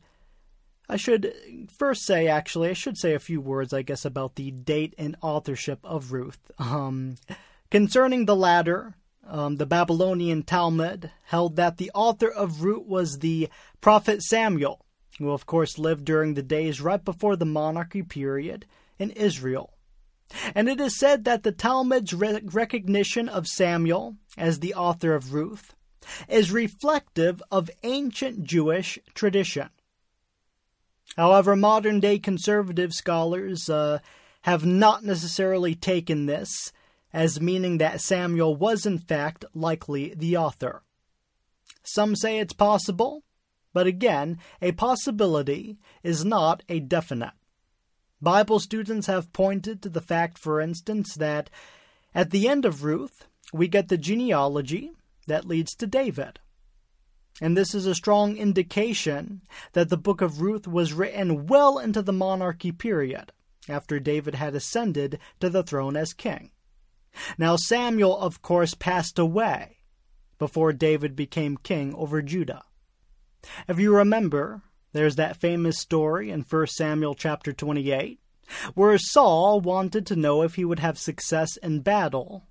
I 0.90 0.96
should 0.96 1.34
first 1.78 2.06
say, 2.06 2.28
actually, 2.28 2.70
I 2.70 2.74
should 2.74 2.98
say 2.98 3.14
a 3.14 3.20
few 3.20 3.42
words, 3.42 3.74
I 3.74 3.82
guess, 3.82 4.06
about 4.06 4.36
the 4.36 4.52
date 4.52 4.94
and 4.98 5.18
authorship 5.22 5.80
of 5.84 6.14
Ruth. 6.14 6.40
Um, 6.60 7.16
concerning 7.70 8.26
the 8.26 8.36
latter, 8.36 8.96
um, 9.28 9.58
the 9.58 9.66
Babylonian 9.66 10.44
Talmud 10.44 11.12
held 11.26 11.58
that 11.58 11.78
the 11.78 11.92
author 11.94 12.30
of 12.30 12.64
Ruth 12.64 12.86
was 12.86 13.20
the 13.20 13.50
prophet 13.82 14.24
Samuel, 14.24 14.86
who, 15.20 15.32
of 15.32 15.46
course, 15.46 15.78
lived 15.78 16.06
during 16.06 16.34
the 16.34 16.44
days 16.44 16.80
right 16.80 17.04
before 17.04 17.36
the 17.36 17.46
monarchy 17.46 18.04
period 18.04 18.66
in 18.98 19.12
Israel. 19.12 19.74
And 20.54 20.68
it 20.68 20.80
is 20.80 21.00
said 21.00 21.24
that 21.26 21.44
the 21.44 21.52
Talmud's 21.52 22.14
re- 22.14 22.42
recognition 22.44 23.30
of 23.30 23.48
Samuel 23.48 24.18
as 24.38 24.60
the 24.60 24.74
author 24.74 25.16
of 25.16 25.34
Ruth 25.34 25.76
is 26.28 26.52
reflective 26.52 27.42
of 27.52 27.70
ancient 27.84 28.44
Jewish 28.44 29.00
tradition. 29.14 29.70
However, 31.16 31.56
modern 31.56 32.00
day 32.00 32.20
conservative 32.20 32.94
scholars 32.94 33.70
uh, 33.70 34.00
have 34.42 34.66
not 34.66 35.04
necessarily 35.04 35.76
taken 35.76 36.26
this 36.26 36.72
as 37.14 37.42
meaning 37.42 37.78
that 37.78 38.02
Samuel 38.02 38.56
was 38.56 38.86
in 38.86 39.00
fact 39.00 39.46
likely 39.54 40.14
the 40.16 40.38
author. 40.38 40.84
Some 41.84 42.16
say 42.16 42.38
it's 42.38 42.54
possible, 42.54 43.24
but 43.74 43.88
again, 43.88 44.40
a 44.62 44.74
possibility 44.74 45.78
is 46.04 46.26
not 46.26 46.64
a 46.68 46.80
definite. 46.80 47.32
Bible 48.22 48.60
students 48.60 49.08
have 49.08 49.34
pointed 49.34 49.82
to 49.82 49.90
the 49.90 50.02
fact, 50.02 50.38
for 50.38 50.60
instance, 50.60 51.16
that 51.16 51.50
at 52.16 52.32
the 52.32 52.48
end 52.48 52.66
of 52.66 52.84
Ruth, 52.84 53.28
we 53.54 53.68
get 53.68 53.90
the 53.90 53.98
genealogy 53.98 54.92
that 55.28 55.46
leads 55.46 55.76
to 55.76 55.88
David. 55.88 56.40
And 57.40 57.56
this 57.56 57.76
is 57.76 57.86
a 57.86 57.94
strong 57.94 58.36
indication 58.36 59.44
that 59.74 59.90
the 59.90 59.98
book 59.98 60.22
of 60.22 60.42
Ruth 60.42 60.68
was 60.68 60.94
written 60.94 61.46
well 61.46 61.78
into 61.78 62.02
the 62.02 62.14
monarchy 62.14 62.72
period, 62.72 63.32
after 63.70 64.00
David 64.00 64.36
had 64.36 64.56
ascended 64.56 65.20
to 65.40 65.50
the 65.50 65.62
throne 65.62 65.96
as 65.96 66.14
king. 66.14 66.52
Now, 67.38 67.56
Samuel, 67.56 68.18
of 68.18 68.42
course, 68.42 68.74
passed 68.74 69.20
away 69.20 69.78
before 70.40 70.74
David 70.74 71.16
became 71.16 71.58
king 71.58 71.94
over 71.96 72.22
Judah. 72.22 72.64
If 73.68 73.80
you 73.80 73.96
remember, 73.96 74.64
there's 74.94 75.16
that 75.16 75.38
famous 75.38 75.80
story 75.80 76.32
in 76.32 76.42
1 76.42 76.68
Samuel 76.68 77.16
chapter 77.16 77.54
28, 77.54 78.20
where 78.74 78.98
Saul 78.98 79.62
wanted 79.62 80.06
to 80.08 80.16
know 80.16 80.42
if 80.42 80.56
he 80.56 80.66
would 80.66 80.80
have 80.80 80.98
success 80.98 81.58
in 81.58 81.82
battle, 81.82 82.48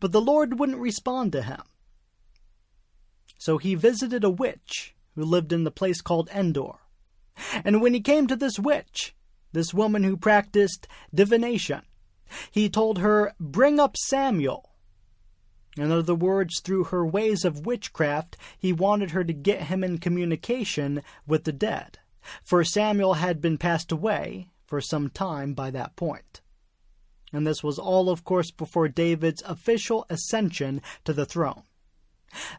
but 0.00 0.12
the 0.12 0.20
Lord 0.20 0.58
wouldn't 0.58 0.78
respond 0.78 1.32
to 1.32 1.42
him. 1.42 1.62
So 3.38 3.58
he 3.58 3.74
visited 3.74 4.24
a 4.24 4.30
witch 4.30 4.94
who 5.14 5.24
lived 5.24 5.52
in 5.52 5.64
the 5.64 5.70
place 5.70 6.00
called 6.00 6.30
Endor. 6.34 6.78
And 7.64 7.80
when 7.80 7.94
he 7.94 8.00
came 8.00 8.26
to 8.26 8.36
this 8.36 8.58
witch, 8.58 9.14
this 9.52 9.72
woman 9.72 10.02
who 10.02 10.16
practiced 10.16 10.88
divination, 11.14 11.82
he 12.50 12.68
told 12.68 12.98
her, 12.98 13.34
Bring 13.40 13.78
up 13.80 13.96
Samuel. 13.96 14.67
In 15.78 15.92
other 15.92 16.14
words, 16.14 16.60
through 16.60 16.84
her 16.84 17.06
ways 17.06 17.44
of 17.44 17.64
witchcraft, 17.64 18.36
he 18.58 18.72
wanted 18.72 19.12
her 19.12 19.22
to 19.22 19.32
get 19.32 19.62
him 19.64 19.84
in 19.84 19.98
communication 19.98 21.02
with 21.26 21.44
the 21.44 21.52
dead, 21.52 21.98
for 22.42 22.64
Samuel 22.64 23.14
had 23.14 23.40
been 23.40 23.58
passed 23.58 23.92
away 23.92 24.48
for 24.66 24.80
some 24.80 25.08
time 25.08 25.54
by 25.54 25.70
that 25.70 25.94
point. 25.94 26.40
And 27.32 27.46
this 27.46 27.62
was 27.62 27.78
all, 27.78 28.10
of 28.10 28.24
course, 28.24 28.50
before 28.50 28.88
David's 28.88 29.42
official 29.46 30.04
ascension 30.10 30.82
to 31.04 31.12
the 31.12 31.26
throne. 31.26 31.62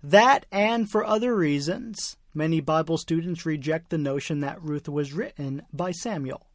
That, 0.01 0.45
and 0.51 0.89
for 0.89 1.05
other 1.05 1.35
reasons, 1.35 2.17
many 2.33 2.61
Bible 2.61 2.97
students 2.97 3.45
reject 3.45 3.89
the 3.89 3.97
notion 3.97 4.39
that 4.39 4.61
Ruth 4.61 4.88
was 4.88 5.13
written 5.13 5.63
by 5.73 5.91
Samuel. 5.91 6.47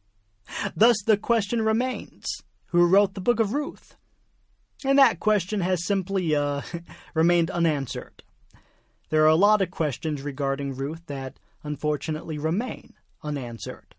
Thus, 0.75 0.97
the 1.05 1.17
question 1.17 1.61
remains 1.61 2.25
who 2.67 2.85
wrote 2.85 3.13
the 3.13 3.21
book 3.21 3.39
of 3.39 3.53
Ruth? 3.53 3.95
And 4.85 4.99
that 4.99 5.19
question 5.19 5.61
has 5.61 5.85
simply 5.85 6.35
uh, 6.35 6.61
remained 7.15 7.49
unanswered. 7.49 8.23
There 9.09 9.23
are 9.23 9.27
a 9.27 9.35
lot 9.35 9.61
of 9.61 9.71
questions 9.71 10.21
regarding 10.21 10.75
Ruth 10.75 11.01
that 11.07 11.39
unfortunately 11.63 12.37
remain 12.37 12.93
unanswered. 13.23 13.95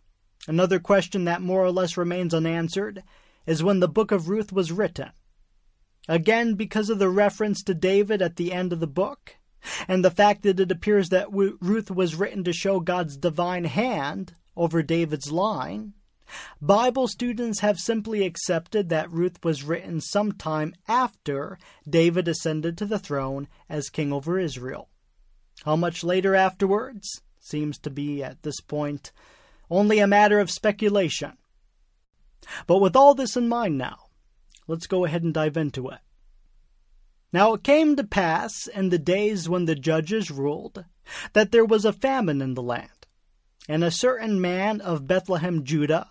Another 0.47 0.78
question 0.78 1.25
that 1.25 1.43
more 1.43 1.64
or 1.64 1.73
less 1.73 1.97
remains 1.97 2.33
unanswered 2.33 3.02
is 3.47 3.64
when 3.64 3.81
the 3.81 3.88
book 3.88 4.12
of 4.12 4.28
Ruth 4.28 4.52
was 4.52 4.71
written. 4.71 5.11
Again, 6.09 6.55
because 6.55 6.88
of 6.88 7.00
the 7.00 7.09
reference 7.09 7.64
to 7.64 7.75
David 7.75 8.23
at 8.23 8.37
the 8.37 8.52
end 8.52 8.73
of 8.73 8.78
the 8.78 8.87
book, 8.87 9.37
and 9.88 10.05
the 10.05 10.11
fact 10.12 10.43
that 10.43 10.61
it 10.61 10.71
appears 10.71 11.09
that 11.09 11.33
Ruth 11.33 11.90
was 11.90 12.14
written 12.14 12.45
to 12.45 12.52
show 12.52 12.78
God's 12.78 13.16
divine 13.16 13.64
hand 13.64 14.35
over 14.57 14.85
David's 14.85 15.33
line, 15.33 15.95
Bible 16.61 17.09
students 17.09 17.61
have 17.61 17.78
simply 17.78 18.25
accepted 18.25 18.88
that 18.88 19.11
Ruth 19.11 19.45
was 19.45 19.62
written 19.62 20.00
sometime 20.00 20.75
after 20.88 21.59
David 21.88 22.28
ascended 22.28 22.76
to 22.78 22.87
the 22.87 22.99
throne 22.99 23.49
as 23.68 23.88
king 23.88 24.12
over 24.12 24.38
Israel. 24.38 24.88
How 25.64 25.76
much 25.76 26.04
later 26.04 26.35
afterwards 26.35 27.23
seems 27.40 27.78
to 27.78 27.90
be, 27.90 28.23
at 28.23 28.42
this 28.42 28.61
point, 28.61 29.12
only 29.71 29.99
a 29.99 30.06
matter 30.06 30.40
of 30.40 30.50
speculation. 30.50 31.37
But 32.66 32.80
with 32.80 32.97
all 32.97 33.14
this 33.14 33.37
in 33.37 33.49
mind 33.49 33.78
now, 33.78 33.99
let's 34.66 34.87
go 34.87 35.04
ahead 35.04 35.23
and 35.23 35.33
dive 35.33 35.56
into 35.56 35.88
it. 35.88 35.99
Now 37.33 37.54
it 37.54 37.64
came 37.64 37.97
to 37.97 38.04
pass 38.04 38.66
in 38.66 38.88
the 38.88 38.99
days 38.99 39.49
when 39.49 39.64
the 39.64 39.75
judges 39.75 40.30
ruled 40.30 40.85
that 41.33 41.52
there 41.52 41.64
was 41.64 41.85
a 41.85 41.92
famine 41.92 42.40
in 42.40 42.54
the 42.54 42.62
land. 42.62 42.90
And 43.68 43.83
a 43.83 43.90
certain 43.90 44.40
man 44.40 44.80
of 44.80 45.09
Bethlehem, 45.09 45.64
Judah, 45.64 46.09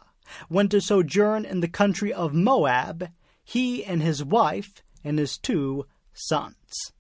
went 0.50 0.72
to 0.72 0.82
sojourn 0.82 1.46
in 1.46 1.60
the 1.60 1.68
country 1.68 2.14
of 2.14 2.34
Moab, 2.34 3.10
he 3.44 3.84
and 3.84 4.02
his 4.02 4.24
wife 4.24 4.84
and 5.04 5.20
his 5.20 5.38
two 5.38 5.86
sons. 6.14 6.92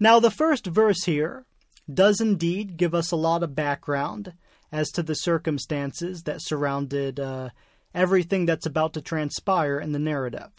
Now, 0.00 0.20
the 0.20 0.30
first 0.30 0.66
verse 0.66 1.04
here 1.04 1.46
does 1.92 2.20
indeed 2.20 2.76
give 2.76 2.94
us 2.94 3.10
a 3.10 3.16
lot 3.16 3.42
of 3.42 3.54
background 3.54 4.34
as 4.70 4.90
to 4.90 5.02
the 5.02 5.14
circumstances 5.14 6.24
that 6.24 6.42
surrounded 6.42 7.18
uh, 7.18 7.50
everything 7.94 8.46
that's 8.46 8.66
about 8.66 8.92
to 8.92 9.00
transpire 9.00 9.80
in 9.80 9.92
the 9.92 9.98
narrative. 9.98 10.50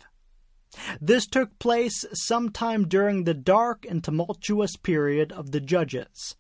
This 1.01 1.27
took 1.27 1.58
place 1.60 2.06
sometime 2.13 2.88
during 2.88 3.24
the 3.24 3.34
dark 3.34 3.86
and 3.88 4.03
tumultuous 4.03 4.75
period 4.75 5.32
of 5.32 5.51
the 5.51 5.60
Judges. 5.60 6.36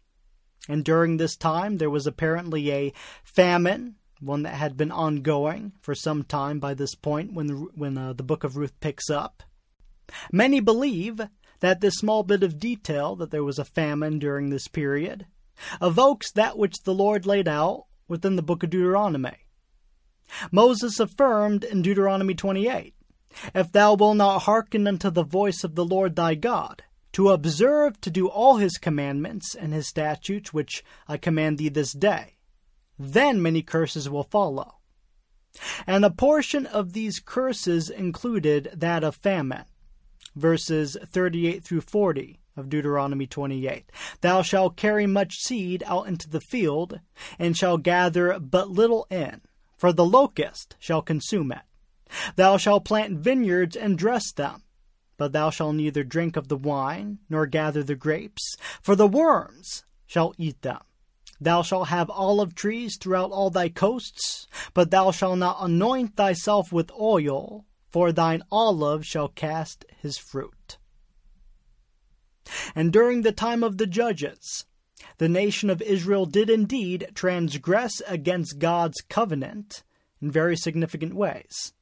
And 0.67 0.85
during 0.85 1.17
this 1.17 1.35
time, 1.35 1.77
there 1.77 1.89
was 1.89 2.05
apparently 2.05 2.71
a 2.71 2.93
famine 3.23 3.95
one 4.19 4.43
that 4.43 4.55
had 4.55 4.77
been 4.77 4.91
ongoing 4.91 5.73
for 5.81 5.95
some 5.95 6.23
time 6.23 6.59
by 6.59 6.73
this 6.73 6.95
point 6.95 7.33
when 7.33 7.47
the, 7.47 7.55
when 7.75 7.97
uh, 7.97 8.13
the 8.13 8.23
book 8.23 8.43
of 8.43 8.57
Ruth 8.57 8.77
picks 8.79 9.09
up. 9.09 9.43
Many 10.31 10.59
believe 10.59 11.21
that 11.59 11.81
this 11.81 11.95
small 11.95 12.23
bit 12.23 12.43
of 12.43 12.59
detail 12.59 13.15
that 13.17 13.31
there 13.31 13.43
was 13.43 13.59
a 13.59 13.65
famine 13.65 14.19
during 14.19 14.49
this 14.49 14.67
period 14.67 15.25
evokes 15.81 16.31
that 16.31 16.57
which 16.57 16.83
the 16.83 16.93
Lord 16.93 17.25
laid 17.25 17.47
out 17.47 17.85
within 18.07 18.35
the 18.35 18.41
book 18.41 18.63
of 18.63 18.69
Deuteronomy. 18.69 19.45
Moses 20.51 20.99
affirmed 20.99 21.63
in 21.63 21.81
Deuteronomy 21.81 22.33
28, 22.33 22.93
If 23.53 23.71
thou 23.71 23.95
wilt 23.95 24.17
not 24.17 24.43
hearken 24.43 24.87
unto 24.87 25.09
the 25.09 25.23
voice 25.23 25.63
of 25.63 25.75
the 25.75 25.85
Lord 25.85 26.15
thy 26.15 26.35
God, 26.35 26.83
to 27.13 27.29
observe 27.29 27.99
to 28.01 28.11
do 28.11 28.27
all 28.27 28.57
his 28.57 28.77
commandments 28.77 29.55
and 29.55 29.73
his 29.73 29.87
statutes 29.87 30.53
which 30.53 30.83
I 31.07 31.17
command 31.17 31.57
thee 31.57 31.69
this 31.69 31.93
day, 31.93 32.35
then 32.99 33.41
many 33.41 33.61
curses 33.61 34.09
will 34.09 34.23
follow. 34.23 34.75
And 35.87 36.05
a 36.05 36.11
portion 36.11 36.65
of 36.65 36.93
these 36.93 37.19
curses 37.19 37.89
included 37.89 38.71
that 38.75 39.03
of 39.03 39.15
famine. 39.15 39.65
Verses 40.35 40.97
38 41.07 41.63
through 41.63 41.81
40 41.81 42.39
of 42.55 42.69
Deuteronomy 42.69 43.25
28. 43.25 43.89
Thou 44.21 44.41
shalt 44.41 44.75
carry 44.75 45.07
much 45.07 45.37
seed 45.37 45.81
out 45.87 46.07
into 46.07 46.29
the 46.29 46.41
field, 46.41 46.99
and 47.39 47.57
shall 47.57 47.77
gather 47.77 48.37
but 48.37 48.69
little 48.69 49.07
in, 49.09 49.41
for 49.77 49.91
the 49.91 50.05
locust 50.05 50.75
shall 50.77 51.01
consume 51.01 51.51
it. 51.51 51.61
Thou 52.35 52.57
shalt 52.57 52.85
plant 52.85 53.19
vineyards 53.19 53.75
and 53.75 53.97
dress 53.97 54.31
them, 54.31 54.63
but 55.17 55.31
thou 55.31 55.49
shalt 55.49 55.75
neither 55.75 56.03
drink 56.03 56.35
of 56.35 56.47
the 56.47 56.57
wine, 56.57 57.19
nor 57.29 57.45
gather 57.45 57.81
the 57.81 57.95
grapes, 57.95 58.55
for 58.81 58.95
the 58.95 59.07
worms 59.07 59.85
shall 60.05 60.33
eat 60.37 60.61
them. 60.61 60.79
Thou 61.41 61.61
shalt 61.61 61.87
have 61.87 62.09
olive 62.09 62.53
trees 62.53 62.97
throughout 62.97 63.31
all 63.31 63.49
thy 63.49 63.69
coasts, 63.69 64.47
but 64.73 64.91
thou 64.91 65.11
shalt 65.11 65.37
not 65.37 65.57
anoint 65.61 66.15
thyself 66.15 66.71
with 66.71 66.91
oil, 66.99 67.65
for 67.89 68.11
thine 68.11 68.43
olive 68.51 69.05
shall 69.05 69.29
cast 69.29 69.85
his 70.01 70.17
fruit. 70.17 70.77
And 72.75 72.91
during 72.91 73.21
the 73.21 73.31
time 73.31 73.63
of 73.63 73.77
the 73.77 73.87
judges, 73.87 74.65
the 75.17 75.29
nation 75.29 75.69
of 75.69 75.81
Israel 75.81 76.25
did 76.25 76.49
indeed 76.49 77.11
transgress 77.13 78.01
against 78.07 78.59
God's 78.59 79.01
covenant 79.09 79.83
in 80.21 80.31
very 80.31 80.57
significant 80.57 81.13
ways. 81.13 81.73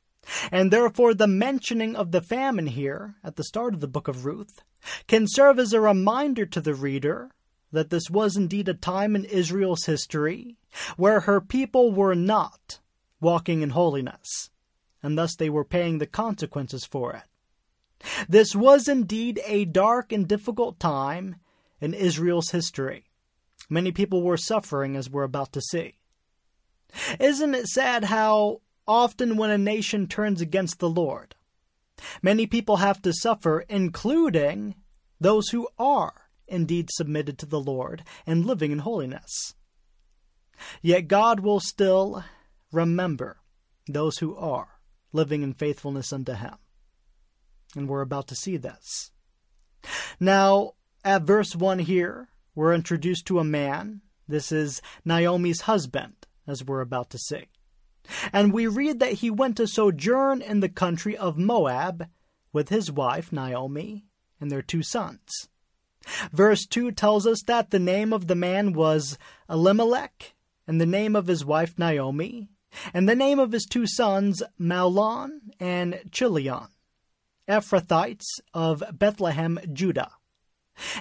And 0.52 0.72
therefore, 0.72 1.14
the 1.14 1.28
mentioning 1.28 1.96
of 1.96 2.12
the 2.12 2.22
famine 2.22 2.68
here 2.68 3.16
at 3.24 3.38
the 3.38 3.44
start 3.44 3.74
of 3.74 3.80
the 3.80 3.88
book 3.88 4.08
of 4.08 4.26
Ruth 4.26 4.62
can 5.08 5.26
serve 5.28 5.58
as 5.58 5.74
a 5.74 5.80
reminder 5.80 6.46
to 6.46 6.62
the 6.62 6.76
reader 6.76 7.32
that 7.72 7.90
this 7.90 8.10
was 8.10 8.38
indeed 8.38 8.70
a 8.70 8.74
time 8.74 9.16
in 9.16 9.26
Israel's 9.26 9.86
history 9.86 10.56
where 10.96 11.22
her 11.22 11.42
people 11.42 11.92
were 11.92 12.16
not 12.16 12.80
walking 13.20 13.62
in 13.62 13.72
holiness, 13.72 14.50
and 15.02 15.18
thus 15.18 15.36
they 15.36 15.50
were 15.50 15.66
paying 15.66 15.98
the 15.98 16.08
consequences 16.08 16.86
for 16.86 17.14
it. 17.14 17.24
This 18.30 18.56
was 18.56 18.88
indeed 18.88 19.42
a 19.46 19.66
dark 19.66 20.12
and 20.12 20.28
difficult 20.28 20.80
time 20.80 21.38
in 21.82 21.94
Israel's 21.94 22.52
history. 22.52 23.06
Many 23.70 23.92
people 23.92 24.22
were 24.22 24.38
suffering, 24.38 24.96
as 24.96 25.10
we're 25.10 25.24
about 25.24 25.52
to 25.54 25.62
see. 25.62 25.98
Isn't 27.20 27.56
it 27.56 27.68
sad 27.68 28.06
how 28.06 28.62
often 28.88 29.36
when 29.36 29.50
a 29.50 29.58
nation 29.58 30.08
turns 30.08 30.40
against 30.40 30.80
the 30.80 30.90
Lord, 30.90 31.36
many 32.22 32.48
people 32.48 32.78
have 32.78 33.02
to 33.02 33.14
suffer, 33.14 33.66
including 33.68 34.76
those 35.20 35.50
who 35.50 35.68
are 35.78 36.27
indeed 36.48 36.90
submitted 36.92 37.38
to 37.40 37.46
the 37.46 37.60
Lord 37.60 38.04
and 38.26 38.46
living 38.46 38.72
in 38.72 38.80
holiness? 38.80 39.56
Yet 40.82 41.08
God 41.08 41.40
will 41.42 41.60
still 41.60 42.24
remember 42.72 43.42
those 43.88 44.18
who 44.18 44.36
are 44.36 44.80
living 45.14 45.44
in 45.44 45.54
faithfulness 45.54 46.12
unto 46.12 46.34
Him. 46.34 46.56
And 47.76 47.88
we're 47.88 48.02
about 48.02 48.28
to 48.30 48.36
see 48.36 48.58
this. 48.58 49.12
Now, 50.20 50.74
at 51.04 51.24
verse 51.24 51.56
1 51.56 51.80
here, 51.80 52.30
we're 52.56 52.74
introduced 52.74 53.26
to 53.28 53.40
a 53.40 53.44
man. 53.44 54.02
This 54.28 54.52
is 54.52 54.82
Naomi's 55.06 55.62
husband, 55.62 56.28
as 56.48 56.64
we're 56.64 56.82
about 56.82 57.10
to 57.12 57.18
see. 57.18 57.46
And 58.32 58.54
we 58.54 58.68
read 58.68 59.00
that 59.00 59.14
he 59.14 59.30
went 59.30 59.58
to 59.58 59.68
sojourn 59.68 60.42
in 60.42 60.60
the 60.62 60.70
country 60.70 61.16
of 61.16 61.38
Moab 61.38 62.08
with 62.54 62.70
his 62.70 62.92
wife 62.92 63.32
Naomi 63.32 64.06
and 64.40 64.50
their 64.50 64.62
two 64.62 64.82
sons. 64.82 65.50
Verse 66.32 66.66
2 66.66 66.92
tells 66.92 67.28
us 67.28 67.42
that 67.48 67.70
the 67.70 67.80
name 67.80 68.14
of 68.14 68.28
the 68.28 68.36
man 68.36 68.74
was 68.74 69.18
Elimelech, 69.50 70.34
and 70.68 70.80
the 70.80 70.86
name 70.86 71.16
of 71.16 71.28
his 71.28 71.46
wife 71.46 71.78
Naomi, 71.78 72.50
and 72.94 73.08
the 73.08 73.16
name 73.16 73.40
of 73.40 73.52
his 73.52 73.66
two 73.66 73.88
sons 73.88 74.44
Mahlon 74.60 75.40
and 75.60 76.00
Chilion, 76.12 76.68
Ephrathites 77.48 78.26
of 78.54 78.84
Bethlehem, 78.94 79.60
Judah. 79.72 80.12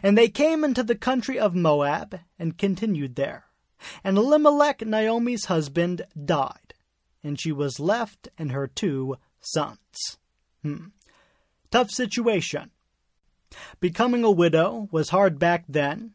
And 0.02 0.16
they 0.16 0.28
came 0.28 0.64
into 0.64 0.82
the 0.82 0.94
country 0.94 1.38
of 1.38 1.54
Moab 1.54 2.20
and 2.38 2.56
continued 2.56 3.16
there. 3.16 3.44
And 4.02 4.16
Elimelech, 4.16 4.86
Naomi's 4.86 5.46
husband, 5.46 6.06
died, 6.24 6.74
and 7.22 7.38
she 7.38 7.52
was 7.52 7.78
left 7.78 8.28
and 8.38 8.52
her 8.52 8.66
two 8.66 9.16
sons. 9.40 10.18
Hmm. 10.62 10.86
Tough 11.70 11.90
situation. 11.90 12.70
Becoming 13.80 14.24
a 14.24 14.30
widow 14.30 14.88
was 14.90 15.10
hard 15.10 15.38
back 15.38 15.64
then. 15.68 16.12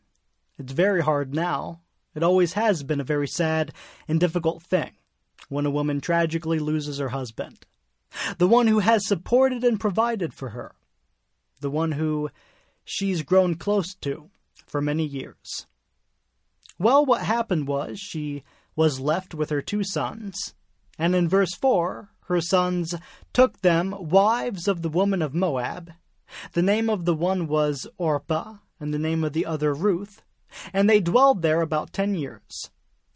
It's 0.58 0.74
very 0.74 1.02
hard 1.02 1.34
now. 1.34 1.82
It 2.14 2.24
always 2.24 2.54
has 2.54 2.84
been 2.84 3.00
a 3.00 3.06
very 3.06 3.28
sad 3.28 3.74
and 4.08 4.20
difficult 4.20 4.64
thing 4.64 4.92
when 5.50 5.66
a 5.66 5.72
woman 5.72 6.02
tragically 6.02 6.60
loses 6.60 6.98
her 6.98 7.10
husband. 7.10 7.66
The 8.38 8.48
one 8.48 8.68
who 8.68 8.80
has 8.80 9.08
supported 9.08 9.64
and 9.64 9.80
provided 9.80 10.34
for 10.34 10.50
her. 10.50 10.76
The 11.62 11.70
one 11.70 11.94
who 11.94 12.30
she's 12.84 13.22
grown 13.22 13.56
close 13.56 13.94
to 14.02 14.30
for 14.66 14.82
many 14.82 15.06
years. 15.06 15.66
Well, 16.78 17.06
what 17.06 17.22
happened 17.22 17.68
was 17.68 18.00
she 18.00 18.44
was 18.76 19.00
left 19.00 19.34
with 19.34 19.50
her 19.50 19.62
two 19.62 19.84
sons, 19.84 20.54
and 20.98 21.16
in 21.16 21.30
verse 21.30 21.54
4, 21.56 22.10
her 22.26 22.42
sons 22.42 22.96
took 23.34 23.62
them 23.62 23.96
wives 24.10 24.68
of 24.68 24.82
the 24.82 24.90
woman 24.90 25.22
of 25.22 25.36
Moab. 25.36 25.92
The 26.54 26.62
name 26.62 26.90
of 26.90 27.06
the 27.06 27.16
one 27.16 27.48
was 27.48 27.88
Orpah, 27.98 28.58
and 28.80 28.94
the 28.94 29.00
name 29.00 29.24
of 29.24 29.34
the 29.34 29.46
other 29.46 29.74
Ruth, 29.74 30.22
and 30.74 30.90
they 30.90 31.00
dwelled 31.00 31.42
there 31.42 31.62
about 31.62 31.94
ten 31.94 32.16
years. 32.16 32.70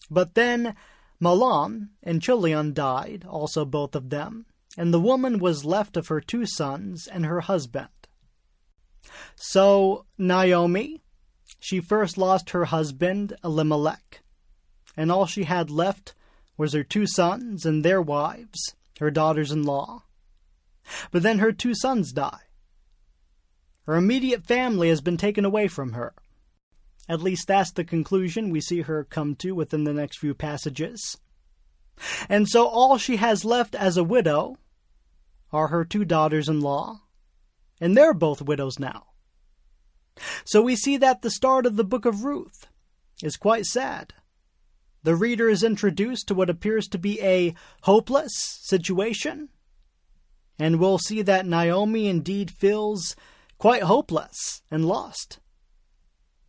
But 0.09 0.35
then 0.35 0.75
Mahlon 1.19 1.89
and 2.03 2.21
Chilion 2.21 2.73
died, 2.73 3.25
also 3.27 3.65
both 3.65 3.95
of 3.95 4.09
them, 4.09 4.45
and 4.77 4.93
the 4.93 4.99
woman 4.99 5.39
was 5.39 5.65
left 5.65 5.97
of 5.97 6.07
her 6.07 6.21
two 6.21 6.45
sons 6.45 7.07
and 7.07 7.25
her 7.25 7.41
husband. 7.41 7.89
So 9.35 10.05
Naomi, 10.17 11.01
she 11.59 11.79
first 11.79 12.17
lost 12.17 12.51
her 12.51 12.65
husband 12.65 13.35
Elimelech, 13.43 14.21
and 14.97 15.11
all 15.11 15.25
she 15.25 15.43
had 15.43 15.69
left 15.69 16.13
was 16.57 16.73
her 16.73 16.83
two 16.83 17.07
sons 17.07 17.65
and 17.65 17.83
their 17.83 18.01
wives, 18.01 18.75
her 18.99 19.11
daughters 19.11 19.51
in 19.51 19.63
law. 19.63 20.03
But 21.11 21.23
then 21.23 21.39
her 21.39 21.51
two 21.51 21.73
sons 21.73 22.11
die. 22.11 22.44
Her 23.85 23.95
immediate 23.95 24.45
family 24.45 24.89
has 24.89 25.01
been 25.01 25.17
taken 25.17 25.45
away 25.45 25.67
from 25.67 25.93
her. 25.93 26.13
At 27.07 27.21
least 27.21 27.47
that's 27.47 27.71
the 27.71 27.83
conclusion 27.83 28.49
we 28.49 28.61
see 28.61 28.81
her 28.81 29.03
come 29.03 29.35
to 29.35 29.51
within 29.53 29.83
the 29.83 29.93
next 29.93 30.17
few 30.17 30.33
passages. 30.33 31.17
And 32.27 32.47
so 32.47 32.67
all 32.67 32.97
she 32.97 33.17
has 33.17 33.45
left 33.45 33.75
as 33.75 33.95
a 33.95 34.03
widow 34.03 34.57
are 35.53 35.67
her 35.67 35.85
two 35.85 36.03
daughters 36.03 36.49
in 36.49 36.61
law, 36.61 37.01
and 37.79 37.95
they're 37.95 38.13
both 38.13 38.41
widows 38.41 38.79
now. 38.79 39.05
So 40.43 40.61
we 40.61 40.75
see 40.75 40.97
that 40.97 41.21
the 41.21 41.29
start 41.29 41.65
of 41.65 41.75
the 41.75 41.83
book 41.83 42.05
of 42.05 42.23
Ruth 42.23 42.67
is 43.21 43.37
quite 43.37 43.65
sad. 43.65 44.13
The 45.03 45.15
reader 45.15 45.47
is 45.47 45.63
introduced 45.63 46.27
to 46.27 46.33
what 46.33 46.49
appears 46.49 46.87
to 46.87 46.97
be 46.97 47.21
a 47.21 47.53
hopeless 47.83 48.33
situation, 48.63 49.49
and 50.57 50.79
we'll 50.79 50.97
see 50.97 51.21
that 51.21 51.45
Naomi 51.45 52.07
indeed 52.07 52.49
feels 52.49 53.15
quite 53.57 53.83
hopeless 53.83 54.61
and 54.69 54.85
lost. 54.85 55.39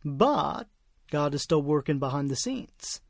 But 0.03 0.67
God 1.11 1.33
is 1.33 1.41
still 1.41 1.61
working 1.61 1.99
behind 1.99 2.29
the 2.29 2.35
scenes, 2.35 3.01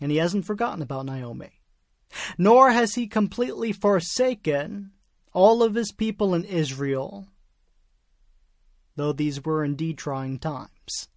and 0.00 0.10
He 0.10 0.18
hasn't 0.18 0.46
forgotten 0.46 0.82
about 0.82 1.06
Naomi. 1.06 1.60
Nor 2.36 2.70
has 2.70 2.94
He 2.94 3.06
completely 3.06 3.72
forsaken 3.72 4.92
all 5.32 5.62
of 5.62 5.74
His 5.74 5.92
people 5.92 6.34
in 6.34 6.44
Israel, 6.44 7.28
though 8.96 9.12
these 9.12 9.44
were 9.44 9.64
indeed 9.64 9.98
trying 9.98 10.38
times. 10.38 11.08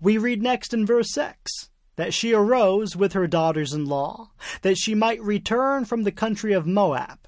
We 0.00 0.18
read 0.18 0.42
next 0.42 0.72
in 0.72 0.86
verse 0.86 1.12
6 1.12 1.68
that 1.96 2.14
she 2.14 2.32
arose 2.32 2.94
with 2.94 3.12
her 3.12 3.26
daughters 3.26 3.72
in 3.72 3.84
law, 3.84 4.30
that 4.62 4.78
she 4.78 4.94
might 4.94 5.20
return 5.20 5.84
from 5.84 6.04
the 6.04 6.12
country 6.12 6.52
of 6.52 6.66
Moab. 6.66 7.18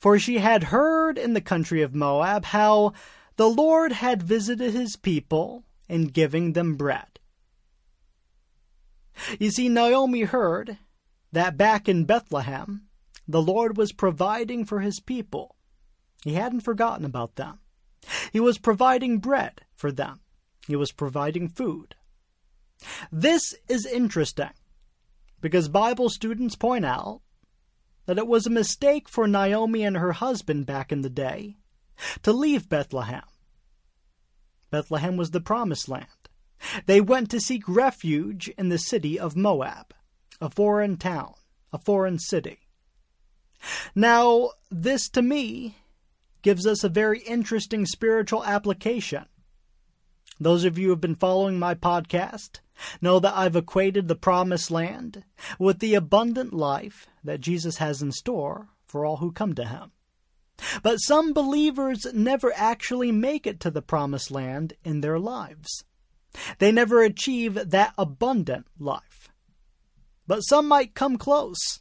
For 0.00 0.18
she 0.18 0.38
had 0.38 0.64
heard 0.64 1.16
in 1.16 1.34
the 1.34 1.40
country 1.40 1.82
of 1.82 1.94
Moab 1.94 2.46
how 2.46 2.94
the 3.38 3.48
Lord 3.48 3.92
had 3.92 4.20
visited 4.20 4.74
his 4.74 4.96
people 4.96 5.64
in 5.88 6.08
giving 6.08 6.54
them 6.54 6.74
bread. 6.74 7.20
You 9.38 9.52
see, 9.52 9.68
Naomi 9.68 10.22
heard 10.22 10.78
that 11.30 11.56
back 11.56 11.88
in 11.88 12.04
Bethlehem, 12.04 12.88
the 13.28 13.40
Lord 13.40 13.76
was 13.76 13.92
providing 13.92 14.64
for 14.64 14.80
his 14.80 14.98
people. 14.98 15.54
He 16.24 16.34
hadn't 16.34 16.62
forgotten 16.62 17.04
about 17.04 17.36
them. 17.36 17.60
He 18.32 18.40
was 18.40 18.58
providing 18.58 19.18
bread 19.18 19.60
for 19.72 19.92
them. 19.92 20.18
He 20.66 20.74
was 20.74 20.90
providing 20.90 21.48
food. 21.48 21.94
This 23.12 23.54
is 23.68 23.86
interesting 23.86 24.50
because 25.40 25.68
Bible 25.68 26.10
students 26.10 26.56
point 26.56 26.84
out 26.84 27.20
that 28.06 28.18
it 28.18 28.26
was 28.26 28.46
a 28.46 28.50
mistake 28.50 29.08
for 29.08 29.28
Naomi 29.28 29.84
and 29.84 29.96
her 29.96 30.12
husband 30.12 30.66
back 30.66 30.90
in 30.90 31.02
the 31.02 31.10
day 31.10 31.57
to 32.22 32.32
leave 32.32 32.68
Bethlehem. 32.68 33.24
Bethlehem 34.70 35.16
was 35.16 35.30
the 35.30 35.40
promised 35.40 35.88
land. 35.88 36.06
They 36.86 37.00
went 37.00 37.30
to 37.30 37.40
seek 37.40 37.68
refuge 37.68 38.48
in 38.58 38.68
the 38.68 38.78
city 38.78 39.18
of 39.18 39.36
Moab, 39.36 39.94
a 40.40 40.50
foreign 40.50 40.96
town, 40.96 41.34
a 41.72 41.78
foreign 41.78 42.18
city. 42.18 42.60
Now, 43.94 44.50
this 44.70 45.08
to 45.10 45.22
me 45.22 45.76
gives 46.42 46.66
us 46.66 46.84
a 46.84 46.88
very 46.88 47.20
interesting 47.20 47.86
spiritual 47.86 48.44
application. 48.44 49.26
Those 50.40 50.64
of 50.64 50.78
you 50.78 50.86
who 50.86 50.90
have 50.90 51.00
been 51.00 51.16
following 51.16 51.58
my 51.58 51.74
podcast 51.74 52.60
know 53.00 53.18
that 53.18 53.36
I've 53.36 53.56
equated 53.56 54.06
the 54.06 54.14
promised 54.14 54.70
land 54.70 55.24
with 55.58 55.80
the 55.80 55.94
abundant 55.94 56.52
life 56.52 57.08
that 57.24 57.40
Jesus 57.40 57.78
has 57.78 58.02
in 58.02 58.12
store 58.12 58.68
for 58.86 59.04
all 59.04 59.16
who 59.16 59.32
come 59.32 59.54
to 59.54 59.64
him. 59.64 59.90
But 60.82 60.96
some 60.96 61.32
believers 61.32 62.06
never 62.12 62.52
actually 62.54 63.12
make 63.12 63.46
it 63.46 63.60
to 63.60 63.70
the 63.70 63.82
promised 63.82 64.30
land 64.30 64.74
in 64.84 65.00
their 65.00 65.18
lives. 65.18 65.84
They 66.58 66.72
never 66.72 67.02
achieve 67.02 67.54
that 67.54 67.94
abundant 67.96 68.66
life. 68.78 69.30
But 70.26 70.40
some 70.40 70.68
might 70.68 70.94
come 70.94 71.16
close. 71.16 71.80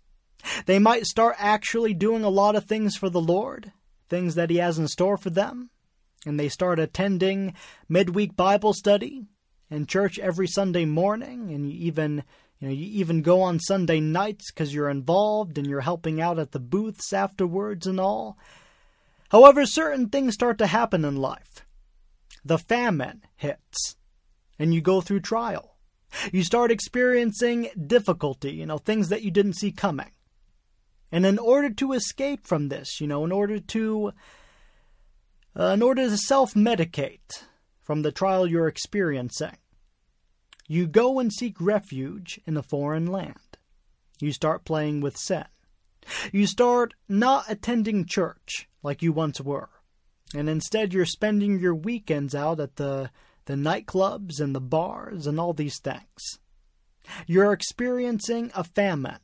They 0.67 0.79
might 0.79 1.05
start 1.05 1.35
actually 1.37 1.93
doing 1.93 2.23
a 2.23 2.29
lot 2.29 2.55
of 2.55 2.65
things 2.65 2.95
for 2.95 3.09
the 3.09 3.19
Lord, 3.19 3.73
things 4.09 4.35
that 4.35 4.49
He 4.49 4.57
has 4.57 4.79
in 4.79 4.87
store 4.87 5.17
for 5.17 5.29
them, 5.29 5.69
and 6.25 6.39
they 6.39 6.47
start 6.47 6.79
attending 6.79 7.55
midweek 7.89 8.35
Bible 8.35 8.73
study 8.73 9.25
and 9.69 9.89
church 9.89 10.17
every 10.19 10.47
Sunday 10.47 10.85
morning, 10.85 11.51
and 11.51 11.69
you 11.69 11.77
even 11.87 12.23
You 12.59 12.67
know, 12.69 12.73
you 12.73 12.87
even 12.99 13.21
go 13.21 13.41
on 13.41 13.59
Sunday 13.59 13.99
nights 13.99 14.51
because 14.51 14.73
you're 14.73 14.89
involved 14.89 15.57
and 15.57 15.67
you're 15.67 15.81
helping 15.81 16.19
out 16.19 16.39
at 16.39 16.51
the 16.53 16.59
booths 16.59 17.13
afterwards 17.13 17.85
and 17.85 17.99
all. 17.99 18.37
However, 19.29 19.65
certain 19.65 20.09
things 20.09 20.33
start 20.33 20.57
to 20.59 20.67
happen 20.67 21.03
in 21.03 21.15
life. 21.17 21.65
The 22.45 22.57
famine 22.57 23.23
hits, 23.35 23.97
and 24.57 24.73
you 24.73 24.81
go 24.81 25.01
through 25.01 25.21
trial. 25.21 25.77
You 26.31 26.43
start 26.43 26.71
experiencing 26.71 27.69
difficulty, 27.87 28.53
you 28.53 28.65
know, 28.65 28.77
things 28.77 29.09
that 29.09 29.23
you 29.23 29.31
didn't 29.31 29.57
see 29.57 29.71
coming. 29.71 30.11
And 31.11 31.25
in 31.25 31.37
order 31.37 31.69
to 31.69 31.93
escape 31.93 32.47
from 32.47 32.69
this, 32.69 33.01
you 33.01 33.07
know, 33.07 33.25
in 33.25 33.31
order 33.31 33.59
to 33.59 34.11
uh, 35.59 35.63
in 35.65 35.81
order 35.81 36.07
to 36.09 36.17
self-medicate 36.17 37.43
from 37.81 38.01
the 38.01 38.11
trial 38.11 38.45
you're 38.45 38.67
experiencing, 38.67 39.57
you 40.67 40.87
go 40.87 41.19
and 41.19 41.33
seek 41.33 41.59
refuge 41.59 42.39
in 42.45 42.57
a 42.57 42.63
foreign 42.63 43.07
land. 43.07 43.57
You 44.19 44.31
start 44.31 44.65
playing 44.65 45.01
with 45.01 45.17
sin. 45.17 45.45
You 46.31 46.47
start 46.47 46.93
not 47.07 47.45
attending 47.49 48.05
church 48.05 48.67
like 48.83 49.01
you 49.01 49.11
once 49.11 49.41
were. 49.41 49.69
And 50.35 50.49
instead 50.49 50.93
you're 50.93 51.05
spending 51.05 51.59
your 51.59 51.75
weekends 51.75 52.35
out 52.35 52.59
at 52.59 52.75
the 52.75 53.09
the 53.45 53.55
nightclubs 53.55 54.41
and 54.41 54.53
the 54.53 54.61
bars 54.61 55.25
and 55.25 55.39
all 55.39 55.53
these 55.53 55.79
things. 55.79 56.39
You're 57.25 57.53
experiencing 57.53 58.51
a 58.53 58.65
famine, 58.65 59.19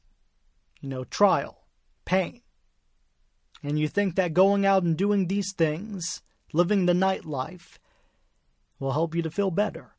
you 0.79 0.87
know, 0.87 1.03
trial, 1.03 1.67
pain. 2.05 2.41
And 3.61 3.77
you 3.77 3.89
think 3.89 4.15
that 4.15 4.33
going 4.33 4.65
out 4.65 4.83
and 4.83 4.95
doing 4.95 5.27
these 5.27 5.53
things, 5.53 6.21
living 6.53 6.85
the 6.85 6.93
nightlife, 6.93 7.77
will 8.79 8.93
help 8.93 9.13
you 9.13 9.21
to 9.21 9.31
feel 9.31 9.51
better. 9.51 9.95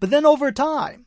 But 0.00 0.10
then 0.10 0.26
over 0.26 0.50
time, 0.50 1.06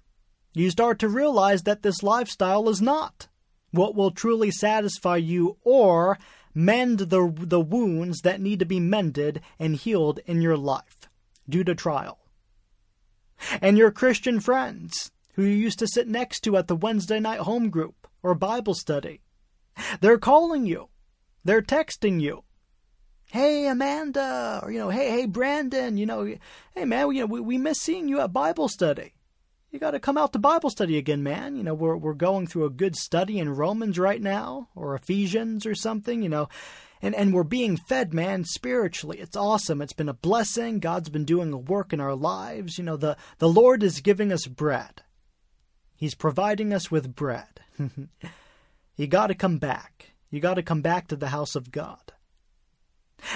you 0.53 0.69
start 0.69 0.99
to 0.99 1.09
realize 1.09 1.63
that 1.63 1.83
this 1.83 2.01
lifestyle 2.01 2.69
is 2.69 2.81
not 2.81 3.27
what 3.71 3.95
will 3.95 4.11
truly 4.11 4.51
satisfy 4.51 5.17
you 5.17 5.57
or 5.63 6.17
mend 6.53 6.99
the, 6.99 7.31
the 7.37 7.61
wounds 7.61 8.21
that 8.21 8.41
need 8.41 8.59
to 8.59 8.65
be 8.65 8.79
mended 8.79 9.41
and 9.59 9.75
healed 9.75 10.19
in 10.25 10.41
your 10.41 10.57
life 10.57 11.07
due 11.47 11.63
to 11.63 11.75
trial. 11.75 12.19
And 13.61 13.77
your 13.77 13.91
Christian 13.91 14.39
friends 14.39 15.11
who 15.33 15.43
you 15.43 15.55
used 15.55 15.79
to 15.79 15.87
sit 15.87 16.07
next 16.07 16.41
to 16.41 16.57
at 16.57 16.67
the 16.67 16.75
Wednesday 16.75 17.19
night 17.19 17.41
home 17.41 17.69
group 17.69 18.07
or 18.23 18.33
Bible 18.33 18.73
study, 18.73 19.21
they're 20.01 20.17
calling 20.17 20.65
you, 20.65 20.89
they're 21.43 21.61
texting 21.61 22.19
you. 22.19 22.43
Hey 23.29 23.67
Amanda, 23.67 24.61
or 24.63 24.71
you 24.71 24.79
know, 24.79 24.89
hey 24.89 25.11
hey 25.11 25.25
Brandon, 25.25 25.97
you 25.97 26.05
know, 26.05 26.25
hey 26.73 26.85
man, 26.85 27.11
you 27.11 27.21
know, 27.21 27.25
we, 27.27 27.41
we 27.41 27.57
miss 27.57 27.79
seeing 27.79 28.07
you 28.07 28.21
at 28.21 28.33
Bible 28.33 28.69
study. 28.69 29.13
You 29.71 29.79
got 29.79 29.91
to 29.91 29.99
come 29.99 30.17
out 30.17 30.33
to 30.33 30.39
Bible 30.39 30.69
study 30.69 30.97
again, 30.97 31.23
man. 31.23 31.55
You 31.55 31.63
know, 31.63 31.73
we're 31.73 31.97
we're 31.97 32.13
going 32.13 32.47
through 32.47 32.65
a 32.65 32.69
good 32.69 32.95
study 32.95 33.37
in 33.39 33.49
Romans 33.55 33.99
right 33.99 34.21
now, 34.21 34.69
or 34.75 34.95
Ephesians 34.95 35.65
or 35.65 35.75
something. 35.75 36.21
You 36.21 36.29
know, 36.29 36.49
and, 37.01 37.13
and 37.13 37.33
we're 37.33 37.43
being 37.43 37.77
fed, 37.77 38.13
man, 38.13 38.43
spiritually. 38.43 39.19
It's 39.19 39.35
awesome. 39.35 39.81
It's 39.81 39.93
been 39.93 40.09
a 40.09 40.13
blessing. 40.13 40.79
God's 40.79 41.09
been 41.09 41.25
doing 41.25 41.53
a 41.53 41.57
work 41.57 41.93
in 41.93 41.99
our 41.99 42.15
lives. 42.15 42.77
You 42.77 42.83
know, 42.83 42.97
the, 42.97 43.17
the 43.37 43.49
Lord 43.49 43.83
is 43.83 44.01
giving 44.01 44.31
us 44.31 44.47
bread. 44.47 45.03
He's 45.95 46.15
providing 46.15 46.73
us 46.73 46.89
with 46.91 47.15
bread. 47.15 47.61
you 48.95 49.07
got 49.07 49.27
to 49.27 49.35
come 49.35 49.57
back. 49.57 50.13
You 50.29 50.39
got 50.39 50.55
to 50.55 50.63
come 50.63 50.81
back 50.81 51.07
to 51.07 51.15
the 51.15 51.29
house 51.29 51.55
of 51.55 51.71
God. 51.71 52.13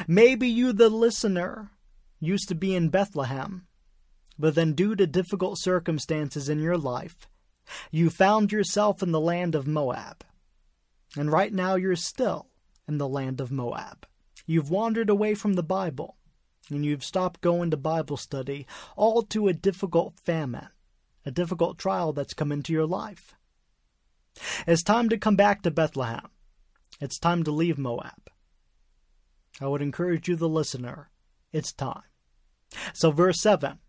Maybe 0.07 0.47
you, 0.47 0.73
the 0.73 0.89
listener, 0.89 1.71
used 2.19 2.49
to 2.49 2.55
be 2.55 2.75
in 2.75 2.89
Bethlehem, 2.89 3.65
but 4.37 4.55
then, 4.55 4.73
due 4.73 4.95
to 4.95 5.05
difficult 5.05 5.59
circumstances 5.59 6.49
in 6.49 6.59
your 6.59 6.77
life, 6.77 7.27
you 7.91 8.09
found 8.09 8.51
yourself 8.51 9.03
in 9.03 9.11
the 9.11 9.19
land 9.19 9.55
of 9.55 9.67
Moab. 9.67 10.23
And 11.15 11.31
right 11.31 11.53
now, 11.53 11.75
you're 11.75 11.95
still 11.95 12.47
in 12.87 12.97
the 12.97 13.07
land 13.07 13.41
of 13.41 13.51
Moab. 13.51 14.07
You've 14.45 14.69
wandered 14.69 15.09
away 15.09 15.35
from 15.35 15.53
the 15.53 15.63
Bible, 15.63 16.17
and 16.69 16.85
you've 16.85 17.03
stopped 17.03 17.41
going 17.41 17.71
to 17.71 17.77
Bible 17.77 18.17
study, 18.17 18.65
all 18.95 19.21
to 19.23 19.47
a 19.47 19.53
difficult 19.53 20.19
famine, 20.19 20.69
a 21.25 21.31
difficult 21.31 21.77
trial 21.77 22.13
that's 22.13 22.33
come 22.33 22.51
into 22.51 22.73
your 22.73 22.87
life. 22.87 23.35
It's 24.65 24.83
time 24.83 25.09
to 25.09 25.17
come 25.17 25.35
back 25.35 25.61
to 25.63 25.71
Bethlehem. 25.71 26.29
It's 26.99 27.19
time 27.19 27.43
to 27.43 27.51
leave 27.51 27.77
Moab. 27.77 28.29
I 29.59 29.67
would 29.67 29.81
encourage 29.81 30.27
you, 30.27 30.35
the 30.35 30.49
listener, 30.49 31.09
it's 31.51 31.73
time. 31.73 32.03
So, 32.93 33.11
verse 33.11 33.41
7 33.41 33.79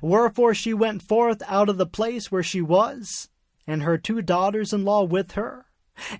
Wherefore 0.00 0.54
she 0.54 0.74
went 0.74 1.02
forth 1.02 1.42
out 1.46 1.68
of 1.68 1.78
the 1.78 1.86
place 1.86 2.30
where 2.30 2.42
she 2.42 2.60
was, 2.60 3.28
and 3.66 3.82
her 3.82 3.98
two 3.98 4.22
daughters 4.22 4.72
in 4.72 4.84
law 4.84 5.02
with 5.02 5.32
her, 5.32 5.66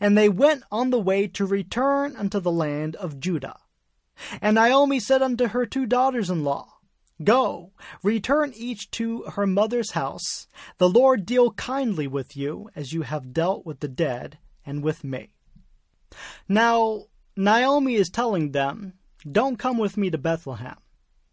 and 0.01 0.17
they 0.17 0.29
went 0.29 0.65
on 0.71 0.91
the 0.91 1.01
way 1.01 1.27
to 1.29 1.47
return 1.47 2.17
unto 2.17 2.41
the 2.41 2.53
land 2.53 2.97
of 2.97 3.21
Judah. 3.21 3.59
And 4.41 4.55
Naomi 4.55 4.99
said 4.99 5.23
unto 5.23 5.49
her 5.49 5.67
two 5.67 5.87
daughters 5.87 6.31
in 6.31 6.43
law, 6.45 6.77
Go, 7.23 7.73
return 8.03 8.53
each 8.55 8.91
to 8.93 9.23
her 9.23 9.47
mother's 9.47 9.93
house. 9.93 10.47
The 10.79 10.89
Lord 10.89 11.25
deal 11.25 11.53
kindly 11.53 12.07
with 12.07 12.37
you, 12.37 12.69
as 12.77 12.93
you 12.93 13.03
have 13.03 13.33
dealt 13.33 13.65
with 13.65 13.81
the 13.81 13.89
dead 13.89 14.39
and 14.67 14.83
with 14.83 15.03
me. 15.03 15.31
Now, 16.49 17.05
Naomi 17.35 17.95
is 17.95 18.11
telling 18.11 18.53
them, 18.53 18.95
Don't 19.31 19.59
come 19.59 19.79
with 19.79 19.97
me 19.97 20.11
to 20.11 20.19
Bethlehem. 20.19 20.77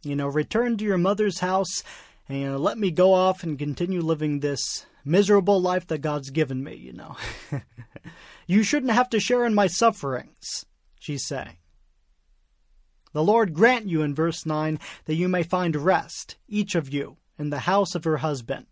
You 0.03 0.15
know, 0.15 0.27
return 0.27 0.77
to 0.77 0.85
your 0.85 0.97
mother's 0.97 1.39
house 1.39 1.83
and 2.33 2.59
let 2.59 2.77
me 2.77 2.91
go 2.91 3.13
off 3.13 3.43
and 3.43 3.59
continue 3.59 4.01
living 4.01 4.39
this 4.39 4.85
miserable 5.05 5.61
life 5.61 5.87
that 5.87 5.99
God's 5.99 6.29
given 6.29 6.63
me, 6.63 6.75
you 6.75 6.93
know. 6.93 7.15
You 8.45 8.63
shouldn't 8.63 8.91
have 8.91 9.09
to 9.11 9.19
share 9.19 9.45
in 9.45 9.53
my 9.53 9.67
sufferings, 9.67 10.65
she's 10.99 11.25
saying. 11.25 11.57
The 13.13 13.23
Lord 13.23 13.53
grant 13.53 13.87
you 13.87 14.01
in 14.01 14.15
verse 14.15 14.45
9 14.45 14.79
that 15.05 15.15
you 15.15 15.29
may 15.29 15.43
find 15.43 15.75
rest, 15.75 16.37
each 16.47 16.75
of 16.75 16.91
you, 16.91 17.17
in 17.37 17.51
the 17.51 17.59
house 17.59 17.95
of 17.95 18.03
her 18.03 18.17
husband. 18.17 18.65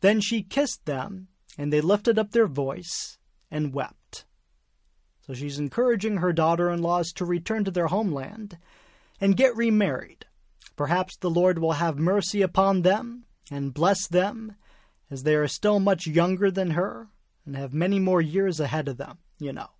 Then 0.00 0.20
she 0.20 0.42
kissed 0.42 0.86
them, 0.86 1.28
and 1.58 1.72
they 1.72 1.80
lifted 1.80 2.18
up 2.18 2.30
their 2.30 2.46
voice 2.46 3.18
and 3.50 3.74
wept. 3.74 4.24
So 5.26 5.34
she's 5.34 5.58
encouraging 5.58 6.18
her 6.18 6.32
daughter 6.32 6.70
in 6.70 6.80
laws 6.80 7.12
to 7.14 7.24
return 7.24 7.64
to 7.64 7.70
their 7.70 7.88
homeland 7.88 8.56
and 9.20 9.36
get 9.36 9.54
remarried. 9.56 10.24
Perhaps 10.78 11.16
the 11.16 11.28
Lord 11.28 11.58
will 11.58 11.72
have 11.72 11.98
mercy 11.98 12.40
upon 12.40 12.82
them 12.82 13.24
and 13.50 13.74
bless 13.74 14.06
them, 14.06 14.54
as 15.10 15.24
they 15.24 15.34
are 15.34 15.48
still 15.48 15.80
much 15.80 16.06
younger 16.06 16.52
than 16.52 16.70
her 16.70 17.08
and 17.44 17.56
have 17.56 17.74
many 17.74 17.98
more 17.98 18.20
years 18.20 18.60
ahead 18.60 18.86
of 18.86 18.96
them, 18.96 19.18
you 19.40 19.52
know. 19.52 19.70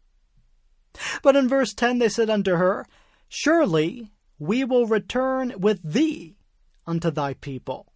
But 1.22 1.36
in 1.36 1.48
verse 1.48 1.72
10 1.72 2.00
they 2.00 2.08
said 2.08 2.28
unto 2.28 2.56
her, 2.56 2.84
Surely 3.28 4.10
we 4.40 4.64
will 4.64 4.88
return 4.88 5.54
with 5.56 5.80
thee 5.84 6.36
unto 6.84 7.12
thy 7.12 7.34
people. 7.34 7.92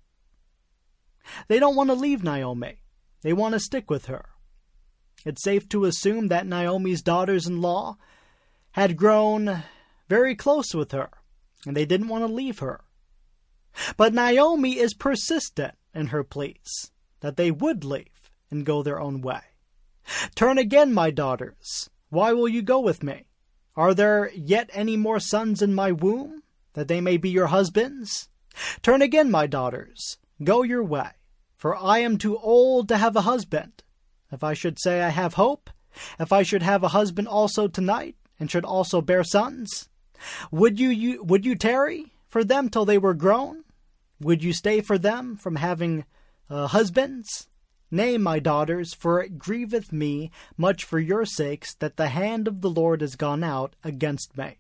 They 1.48 1.58
don't 1.58 1.74
want 1.74 1.90
to 1.90 1.94
leave 1.94 2.22
Naomi. 2.22 2.84
They 3.22 3.32
want 3.32 3.54
to 3.54 3.58
stick 3.58 3.90
with 3.90 4.06
her. 4.06 4.26
It's 5.26 5.42
safe 5.42 5.68
to 5.70 5.86
assume 5.86 6.28
that 6.28 6.46
Naomi's 6.46 7.02
daughters 7.02 7.48
in 7.48 7.60
law 7.60 7.96
had 8.72 8.96
grown 8.96 9.64
very 10.08 10.36
close 10.36 10.72
with 10.72 10.92
her, 10.92 11.10
and 11.66 11.76
they 11.76 11.84
didn't 11.84 12.08
want 12.08 12.24
to 12.24 12.32
leave 12.32 12.60
her. 12.60 12.84
But 13.96 14.14
Naomi 14.14 14.78
is 14.78 14.94
persistent 14.94 15.74
in 15.94 16.08
her 16.08 16.24
pleas 16.24 16.90
that 17.20 17.36
they 17.36 17.50
would 17.50 17.84
leave 17.84 18.30
and 18.50 18.66
go 18.66 18.82
their 18.82 19.00
own 19.00 19.20
way. 19.20 19.40
Turn 20.34 20.58
again, 20.58 20.92
my 20.92 21.10
daughters. 21.10 21.88
Why 22.10 22.32
will 22.32 22.48
you 22.48 22.62
go 22.62 22.80
with 22.80 23.02
me? 23.02 23.26
Are 23.74 23.94
there 23.94 24.30
yet 24.34 24.68
any 24.72 24.96
more 24.96 25.20
sons 25.20 25.62
in 25.62 25.74
my 25.74 25.92
womb, 25.92 26.42
that 26.74 26.88
they 26.88 27.00
may 27.00 27.16
be 27.16 27.30
your 27.30 27.46
husbands? 27.46 28.28
Turn 28.82 29.00
again, 29.00 29.30
my 29.30 29.46
daughters. 29.46 30.18
Go 30.44 30.62
your 30.62 30.82
way, 30.82 31.10
for 31.56 31.74
I 31.76 31.98
am 31.98 32.18
too 32.18 32.36
old 32.38 32.88
to 32.88 32.98
have 32.98 33.16
a 33.16 33.22
husband. 33.22 33.82
If 34.30 34.44
I 34.44 34.52
should 34.52 34.78
say 34.78 35.02
I 35.02 35.08
have 35.08 35.34
hope, 35.34 35.70
if 36.18 36.32
I 36.32 36.42
should 36.42 36.62
have 36.62 36.82
a 36.82 36.88
husband 36.88 37.28
also 37.28 37.68
tonight, 37.68 38.16
and 38.38 38.50
should 38.50 38.64
also 38.64 39.00
bear 39.00 39.24
sons, 39.24 39.88
would 40.50 40.80
you, 40.80 40.88
you 40.88 41.22
would 41.22 41.46
you 41.46 41.54
tarry 41.54 42.12
for 42.28 42.44
them 42.44 42.68
till 42.68 42.84
they 42.84 42.98
were 42.98 43.14
grown? 43.14 43.61
Would 44.22 44.44
you 44.44 44.52
stay 44.52 44.80
for 44.80 44.98
them 44.98 45.36
from 45.36 45.56
having 45.56 46.04
uh, 46.48 46.68
husbands? 46.68 47.48
Nay, 47.90 48.16
my 48.16 48.38
daughters, 48.38 48.94
for 48.94 49.20
it 49.20 49.36
grieveth 49.38 49.92
me 49.92 50.30
much 50.56 50.84
for 50.84 50.98
your 50.98 51.26
sakes 51.26 51.74
that 51.74 51.96
the 51.96 52.08
hand 52.08 52.48
of 52.48 52.60
the 52.60 52.70
Lord 52.70 53.02
is 53.02 53.16
gone 53.16 53.44
out 53.44 53.76
against 53.84 54.36
me. 54.36 54.58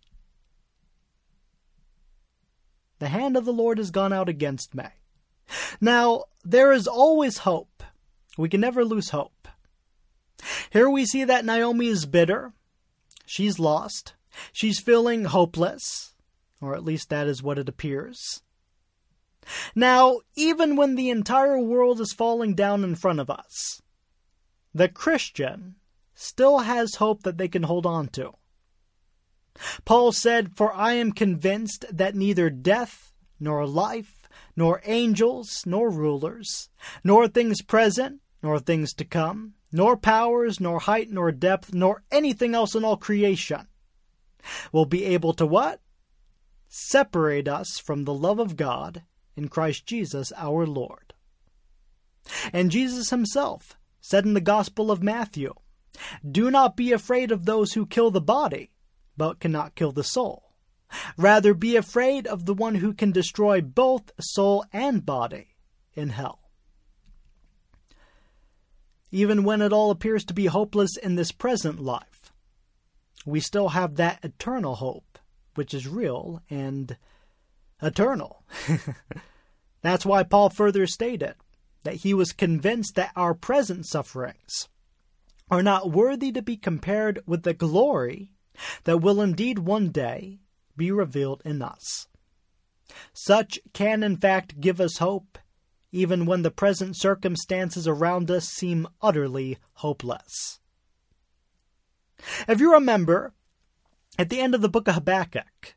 The 2.98 3.08
hand 3.08 3.36
of 3.36 3.44
the 3.44 3.52
Lord 3.52 3.78
has 3.78 3.90
gone 3.90 4.12
out 4.12 4.28
against 4.28 4.74
me. 4.74 4.84
Now, 5.80 6.24
there 6.44 6.72
is 6.72 6.86
always 6.86 7.38
hope. 7.38 7.82
We 8.36 8.48
can 8.48 8.60
never 8.60 8.84
lose 8.84 9.10
hope. 9.10 9.48
Here 10.70 10.90
we 10.90 11.06
see 11.06 11.24
that 11.24 11.44
Naomi 11.44 11.86
is 11.86 12.04
bitter. 12.04 12.52
She's 13.26 13.58
lost. 13.58 14.14
She's 14.52 14.80
feeling 14.80 15.24
hopeless, 15.24 16.14
or 16.60 16.74
at 16.74 16.84
least 16.84 17.10
that 17.10 17.26
is 17.26 17.42
what 17.42 17.58
it 17.58 17.68
appears. 17.68 18.42
Now, 19.74 20.20
even 20.34 20.76
when 20.76 20.94
the 20.94 21.10
entire 21.10 21.58
world 21.58 22.00
is 22.00 22.12
falling 22.12 22.54
down 22.54 22.84
in 22.84 22.94
front 22.94 23.20
of 23.20 23.30
us, 23.30 23.82
the 24.74 24.88
Christian 24.88 25.76
still 26.14 26.60
has 26.60 26.96
hope 26.96 27.22
that 27.24 27.38
they 27.38 27.48
can 27.48 27.64
hold 27.64 27.86
on 27.86 28.08
to. 28.08 28.32
Paul 29.84 30.12
said, 30.12 30.56
For 30.56 30.72
I 30.72 30.94
am 30.94 31.12
convinced 31.12 31.84
that 31.90 32.14
neither 32.14 32.48
death, 32.48 33.12
nor 33.38 33.66
life, 33.66 34.22
nor 34.56 34.80
angels, 34.84 35.62
nor 35.66 35.90
rulers, 35.90 36.70
nor 37.04 37.28
things 37.28 37.60
present, 37.62 38.20
nor 38.42 38.58
things 38.58 38.92
to 38.94 39.04
come, 39.04 39.54
nor 39.70 39.96
powers, 39.96 40.60
nor 40.60 40.80
height, 40.80 41.10
nor 41.10 41.32
depth, 41.32 41.74
nor 41.74 42.02
anything 42.10 42.54
else 42.54 42.74
in 42.74 42.84
all 42.84 42.96
creation 42.96 43.66
will 44.72 44.86
be 44.86 45.04
able 45.04 45.32
to 45.34 45.46
what? 45.46 45.80
Separate 46.68 47.48
us 47.48 47.78
from 47.78 48.04
the 48.04 48.14
love 48.14 48.38
of 48.38 48.56
God 48.56 49.02
in 49.36 49.48
Christ 49.48 49.86
Jesus 49.86 50.32
our 50.36 50.66
Lord. 50.66 51.14
And 52.52 52.70
Jesus 52.70 53.10
himself 53.10 53.76
said 54.00 54.24
in 54.24 54.34
the 54.34 54.40
Gospel 54.40 54.90
of 54.90 55.02
Matthew, 55.02 55.54
Do 56.28 56.50
not 56.50 56.76
be 56.76 56.92
afraid 56.92 57.30
of 57.30 57.44
those 57.44 57.72
who 57.72 57.86
kill 57.86 58.10
the 58.10 58.20
body, 58.20 58.70
but 59.16 59.40
cannot 59.40 59.74
kill 59.74 59.92
the 59.92 60.04
soul. 60.04 60.52
Rather 61.16 61.54
be 61.54 61.76
afraid 61.76 62.26
of 62.26 62.44
the 62.44 62.54
one 62.54 62.76
who 62.76 62.92
can 62.92 63.12
destroy 63.12 63.60
both 63.60 64.12
soul 64.20 64.64
and 64.72 65.06
body 65.06 65.56
in 65.94 66.10
hell. 66.10 66.50
Even 69.10 69.44
when 69.44 69.60
it 69.60 69.72
all 69.72 69.90
appears 69.90 70.24
to 70.24 70.34
be 70.34 70.46
hopeless 70.46 70.96
in 70.96 71.16
this 71.16 71.32
present 71.32 71.78
life, 71.78 72.32
we 73.24 73.40
still 73.40 73.70
have 73.70 73.96
that 73.96 74.18
eternal 74.22 74.76
hope, 74.76 75.18
which 75.54 75.74
is 75.74 75.86
real 75.86 76.42
and 76.50 76.96
eternal. 77.82 78.44
That's 79.82 80.06
why 80.06 80.22
Paul 80.22 80.50
further 80.50 80.86
stated 80.86 81.34
that 81.82 81.96
he 81.96 82.14
was 82.14 82.32
convinced 82.32 82.94
that 82.94 83.12
our 83.16 83.34
present 83.34 83.86
sufferings 83.86 84.68
are 85.50 85.62
not 85.62 85.90
worthy 85.90 86.32
to 86.32 86.42
be 86.42 86.56
compared 86.56 87.20
with 87.26 87.42
the 87.42 87.54
glory 87.54 88.30
that 88.84 88.98
will 88.98 89.20
indeed 89.20 89.58
one 89.58 89.90
day 89.90 90.38
be 90.76 90.90
revealed 90.90 91.42
in 91.44 91.60
us. 91.60 92.06
Such 93.12 93.58
can 93.72 94.02
in 94.02 94.16
fact 94.16 94.60
give 94.60 94.80
us 94.80 94.98
hope, 94.98 95.38
even 95.90 96.26
when 96.26 96.42
the 96.42 96.50
present 96.50 96.96
circumstances 96.96 97.86
around 97.88 98.30
us 98.30 98.48
seem 98.48 98.86
utterly 99.00 99.58
hopeless. 99.74 100.60
If 102.46 102.60
you 102.60 102.72
remember, 102.72 103.32
at 104.18 104.28
the 104.28 104.40
end 104.40 104.54
of 104.54 104.60
the 104.60 104.68
book 104.68 104.88
of 104.88 104.94
Habakkuk, 104.94 105.74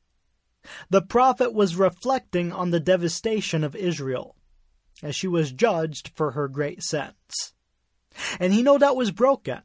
the 0.90 1.02
prophet 1.02 1.54
was 1.54 1.76
reflecting 1.76 2.52
on 2.52 2.72
the 2.72 2.80
devastation 2.80 3.64
of 3.64 3.76
Israel 3.76 4.36
as 5.04 5.16
she 5.16 5.28
was 5.28 5.52
judged 5.52 6.12
for 6.16 6.32
her 6.32 6.48
great 6.48 6.84
sins. 6.84 7.54
And 8.40 8.54
he 8.54 8.64
no 8.64 8.78
doubt 8.78 8.96
was 8.96 9.12
broken. 9.12 9.62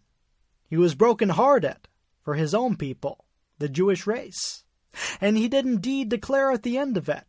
He 0.69 0.77
was 0.77 0.95
broken-hearted 0.95 1.89
for 2.23 2.35
his 2.35 2.55
own 2.55 2.77
people, 2.77 3.25
the 3.59 3.69
Jewish 3.69 4.07
race. 4.07 4.65
And 5.21 5.37
he 5.37 5.49
did 5.49 5.67
indeed 5.67 6.09
declare 6.09 6.51
at 6.51 6.63
the 6.63 6.79
end 6.79 6.97
of 6.97 7.09
it, 7.09 7.25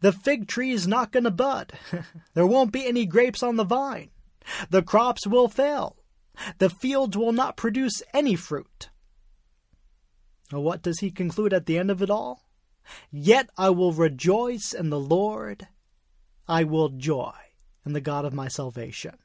the 0.00 0.12
fig 0.12 0.48
tree 0.48 0.72
is 0.72 0.88
not 0.88 1.12
going 1.12 1.24
to 1.24 1.30
bud. 1.30 1.72
there 2.34 2.46
won't 2.46 2.72
be 2.72 2.86
any 2.86 3.06
grapes 3.06 3.42
on 3.42 3.56
the 3.56 3.64
vine. 3.64 4.10
The 4.70 4.82
crops 4.82 5.26
will 5.26 5.48
fail. 5.48 5.96
The 6.58 6.70
fields 6.70 7.16
will 7.16 7.32
not 7.32 7.56
produce 7.56 8.02
any 8.12 8.34
fruit. 8.34 8.90
What 10.50 10.82
does 10.82 11.00
he 11.00 11.10
conclude 11.10 11.52
at 11.52 11.66
the 11.66 11.78
end 11.78 11.90
of 11.90 12.02
it 12.02 12.10
all? 12.10 12.47
Yet 13.10 13.50
I 13.56 13.70
will 13.70 13.92
rejoice 13.92 14.72
in 14.72 14.90
the 14.90 15.00
Lord. 15.00 15.68
I 16.46 16.64
will 16.64 16.88
joy 16.88 17.34
in 17.84 17.92
the 17.92 18.00
God 18.00 18.24
of 18.24 18.34
my 18.34 18.48
salvation. 18.48 19.16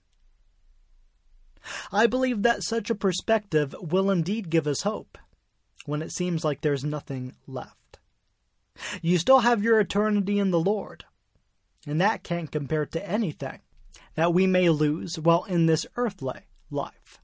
I 1.92 2.08
believe 2.08 2.44
that 2.44 2.64
such 2.64 2.90
a 2.90 2.96
perspective 2.96 3.74
will 3.80 4.12
indeed 4.12 4.50
give 4.50 4.68
us 4.68 4.82
hope 4.82 5.18
when 5.86 6.02
it 6.02 6.12
seems 6.12 6.44
like 6.44 6.62
there's 6.62 6.84
nothing 6.84 7.36
left. 7.48 8.00
You 9.02 9.18
still 9.18 9.40
have 9.40 9.64
your 9.64 9.80
eternity 9.80 10.40
in 10.40 10.52
the 10.52 10.60
Lord, 10.60 11.06
and 11.86 12.02
that 12.02 12.24
can't 12.24 12.52
compare 12.52 12.86
to 12.88 13.08
anything 13.08 13.60
that 14.16 14.34
we 14.34 14.48
may 14.48 14.70
lose 14.70 15.20
while 15.20 15.44
in 15.46 15.66
this 15.66 15.86
earthly 15.96 16.42
life. 16.70 17.20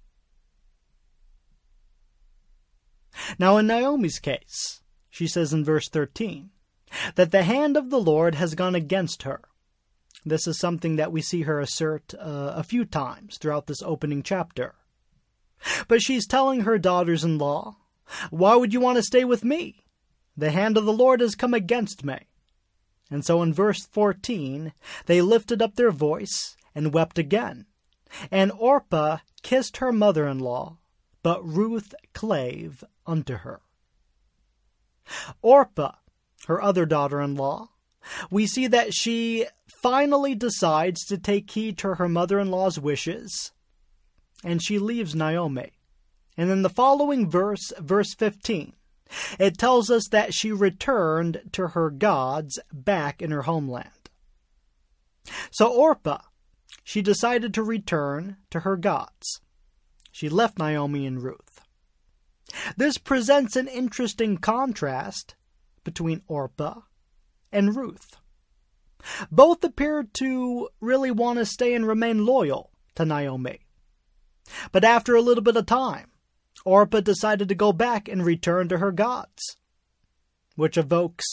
Now, 3.38 3.58
in 3.58 3.68
Naomi's 3.68 4.20
case, 4.20 4.82
she 5.20 5.28
says 5.28 5.52
in 5.52 5.66
verse 5.66 5.90
13 5.90 6.50
that 7.16 7.32
the 7.32 7.44
hand 7.44 7.76
of 7.76 7.90
the 7.90 8.00
Lord 8.00 8.36
has 8.36 8.56
gone 8.56 8.74
against 8.74 9.24
her. 9.24 9.42
This 10.24 10.48
is 10.48 10.58
something 10.58 10.96
that 10.96 11.12
we 11.12 11.22
see 11.22 11.42
her 11.42 11.60
assert 11.60 12.14
uh, 12.14 12.54
a 12.56 12.64
few 12.64 12.86
times 12.86 13.38
throughout 13.38 13.68
this 13.68 13.82
opening 13.82 14.24
chapter. 14.24 14.76
But 15.90 16.02
she's 16.02 16.26
telling 16.26 16.62
her 16.62 16.78
daughters 16.78 17.26
in 17.26 17.38
law, 17.38 17.76
Why 18.30 18.56
would 18.56 18.74
you 18.74 18.80
want 18.80 18.96
to 18.96 19.04
stay 19.04 19.26
with 19.26 19.44
me? 19.44 19.84
The 20.38 20.52
hand 20.52 20.78
of 20.78 20.86
the 20.86 20.94
Lord 20.94 21.20
has 21.20 21.36
come 21.36 21.54
against 21.54 22.06
me. 22.06 22.20
And 23.12 23.26
so 23.26 23.42
in 23.42 23.54
verse 23.54 23.86
14, 23.88 24.72
they 25.06 25.22
lifted 25.22 25.62
up 25.62 25.76
their 25.76 25.92
voice 25.92 26.56
and 26.74 26.94
wept 26.94 27.20
again. 27.20 27.66
And 28.32 28.54
Orpah 28.54 29.18
kissed 29.42 29.78
her 29.78 29.92
mother 29.92 30.26
in 30.26 30.40
law, 30.40 30.78
but 31.24 31.46
Ruth 31.46 31.94
clave 32.14 32.86
unto 33.06 33.34
her. 33.34 33.60
Orpah, 35.42 35.94
her 36.48 36.62
other 36.62 36.86
daughter 36.86 37.22
in 37.22 37.36
law, 37.36 37.70
we 38.30 38.48
see 38.48 38.68
that 38.68 38.94
she 38.94 39.46
finally 39.82 40.36
decides 40.36 41.06
to 41.06 41.18
take 41.18 41.52
heed 41.52 41.78
to 41.80 41.96
her 41.96 42.10
mother 42.10 42.40
in 42.40 42.50
law's 42.50 42.80
wishes, 42.80 43.52
and 44.44 44.64
she 44.64 44.80
leaves 44.80 45.16
Naomi. 45.16 45.72
And 46.38 46.50
in 46.50 46.62
the 46.62 46.70
following 46.70 47.30
verse, 47.30 47.74
verse 47.80 48.14
15, 48.16 48.74
it 49.40 49.58
tells 49.58 49.90
us 49.90 50.08
that 50.12 50.34
she 50.34 50.52
returned 50.52 51.42
to 51.54 51.70
her 51.70 51.90
gods 51.90 52.60
back 52.72 53.22
in 53.22 53.32
her 53.32 53.44
homeland. 53.44 53.90
So 55.52 55.72
Orpah, 55.72 56.22
she 56.84 57.02
decided 57.02 57.54
to 57.54 57.64
return 57.64 58.38
to 58.52 58.62
her 58.62 58.78
gods. 58.78 59.42
She 60.12 60.30
left 60.30 60.58
Naomi 60.58 61.06
and 61.06 61.22
Ruth. 61.22 61.49
This 62.78 62.98
presents 62.98 63.56
an 63.56 63.68
interesting 63.68 64.38
contrast 64.38 65.36
between 65.84 66.22
Orpah 66.28 66.82
and 67.52 67.76
Ruth. 67.76 68.18
Both 69.32 69.64
appeared 69.64 70.14
to 70.16 70.70
really 70.82 71.12
want 71.12 71.40
to 71.40 71.46
stay 71.46 71.74
and 71.74 71.88
remain 71.88 72.26
loyal 72.26 72.72
to 72.96 73.06
Naomi. 73.06 73.66
But 74.72 74.84
after 74.84 75.16
a 75.16 75.22
little 75.22 75.44
bit 75.44 75.56
of 75.56 75.66
time, 75.66 76.12
Orpah 76.66 77.02
decided 77.02 77.48
to 77.50 77.56
go 77.56 77.72
back 77.72 78.10
and 78.10 78.26
return 78.26 78.68
to 78.70 78.80
her 78.80 78.92
gods, 78.92 79.58
which 80.56 80.78
evokes 80.78 81.26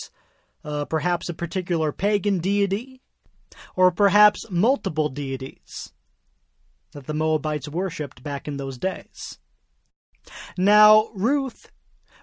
uh, 0.64 0.84
perhaps 0.84 1.28
a 1.28 1.34
particular 1.34 1.92
pagan 1.92 2.38
deity, 2.38 3.02
or 3.74 3.90
perhaps 3.90 4.48
multiple 4.50 5.08
deities 5.08 5.92
that 6.92 7.06
the 7.06 7.14
Moabites 7.14 7.68
worshipped 7.68 8.22
back 8.22 8.46
in 8.46 8.56
those 8.56 8.78
days. 8.78 9.38
Now, 10.56 11.08
Ruth, 11.14 11.70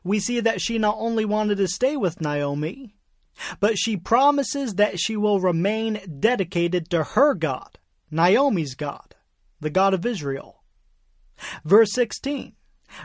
we 0.03 0.19
see 0.19 0.39
that 0.39 0.61
she 0.61 0.77
not 0.77 0.95
only 0.97 1.25
wanted 1.25 1.57
to 1.57 1.67
stay 1.67 1.95
with 1.95 2.21
Naomi, 2.21 2.95
but 3.59 3.77
she 3.77 3.97
promises 3.97 4.75
that 4.75 4.99
she 4.99 5.17
will 5.17 5.39
remain 5.39 5.99
dedicated 6.19 6.89
to 6.89 7.03
her 7.03 7.33
God, 7.33 7.79
Naomi's 8.11 8.75
God, 8.75 9.15
the 9.59 9.69
God 9.69 9.93
of 9.93 10.05
Israel. 10.05 10.63
Verse 11.63 11.91
16 11.93 12.53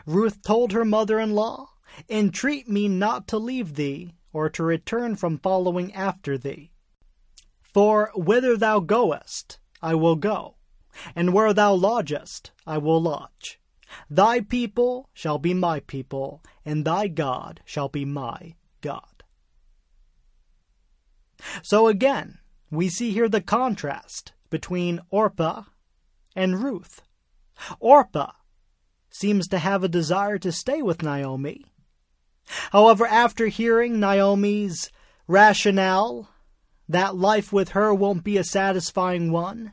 Ruth 0.06 0.42
told 0.42 0.72
her 0.72 0.84
mother 0.84 1.18
in 1.18 1.34
law, 1.34 1.70
Entreat 2.10 2.68
me 2.68 2.88
not 2.88 3.26
to 3.28 3.38
leave 3.38 3.74
thee, 3.74 4.14
or 4.32 4.50
to 4.50 4.62
return 4.62 5.16
from 5.16 5.38
following 5.38 5.92
after 5.94 6.36
thee. 6.36 6.70
For 7.62 8.10
whither 8.14 8.56
thou 8.56 8.80
goest, 8.80 9.58
I 9.80 9.94
will 9.94 10.16
go, 10.16 10.56
and 11.16 11.32
where 11.32 11.54
thou 11.54 11.72
lodgest, 11.72 12.50
I 12.66 12.78
will 12.78 13.00
lodge. 13.00 13.58
Thy 14.10 14.40
people 14.40 15.08
shall 15.12 15.38
be 15.38 15.54
my 15.54 15.80
people, 15.80 16.42
and 16.64 16.84
thy 16.84 17.08
God 17.08 17.60
shall 17.64 17.88
be 17.88 18.04
my 18.04 18.54
God. 18.80 19.22
So 21.62 21.86
again, 21.88 22.38
we 22.70 22.88
see 22.88 23.12
here 23.12 23.28
the 23.28 23.40
contrast 23.40 24.32
between 24.50 25.00
Orpah 25.10 25.64
and 26.34 26.62
Ruth. 26.62 27.02
Orpah 27.80 28.32
seems 29.10 29.48
to 29.48 29.58
have 29.58 29.82
a 29.82 29.88
desire 29.88 30.38
to 30.38 30.52
stay 30.52 30.82
with 30.82 31.02
Naomi. 31.02 31.64
However, 32.72 33.06
after 33.06 33.46
hearing 33.46 34.00
Naomi's 34.00 34.90
rationale 35.26 36.30
that 36.88 37.16
life 37.16 37.52
with 37.52 37.70
her 37.70 37.92
won't 37.92 38.24
be 38.24 38.38
a 38.38 38.44
satisfying 38.44 39.30
one, 39.30 39.72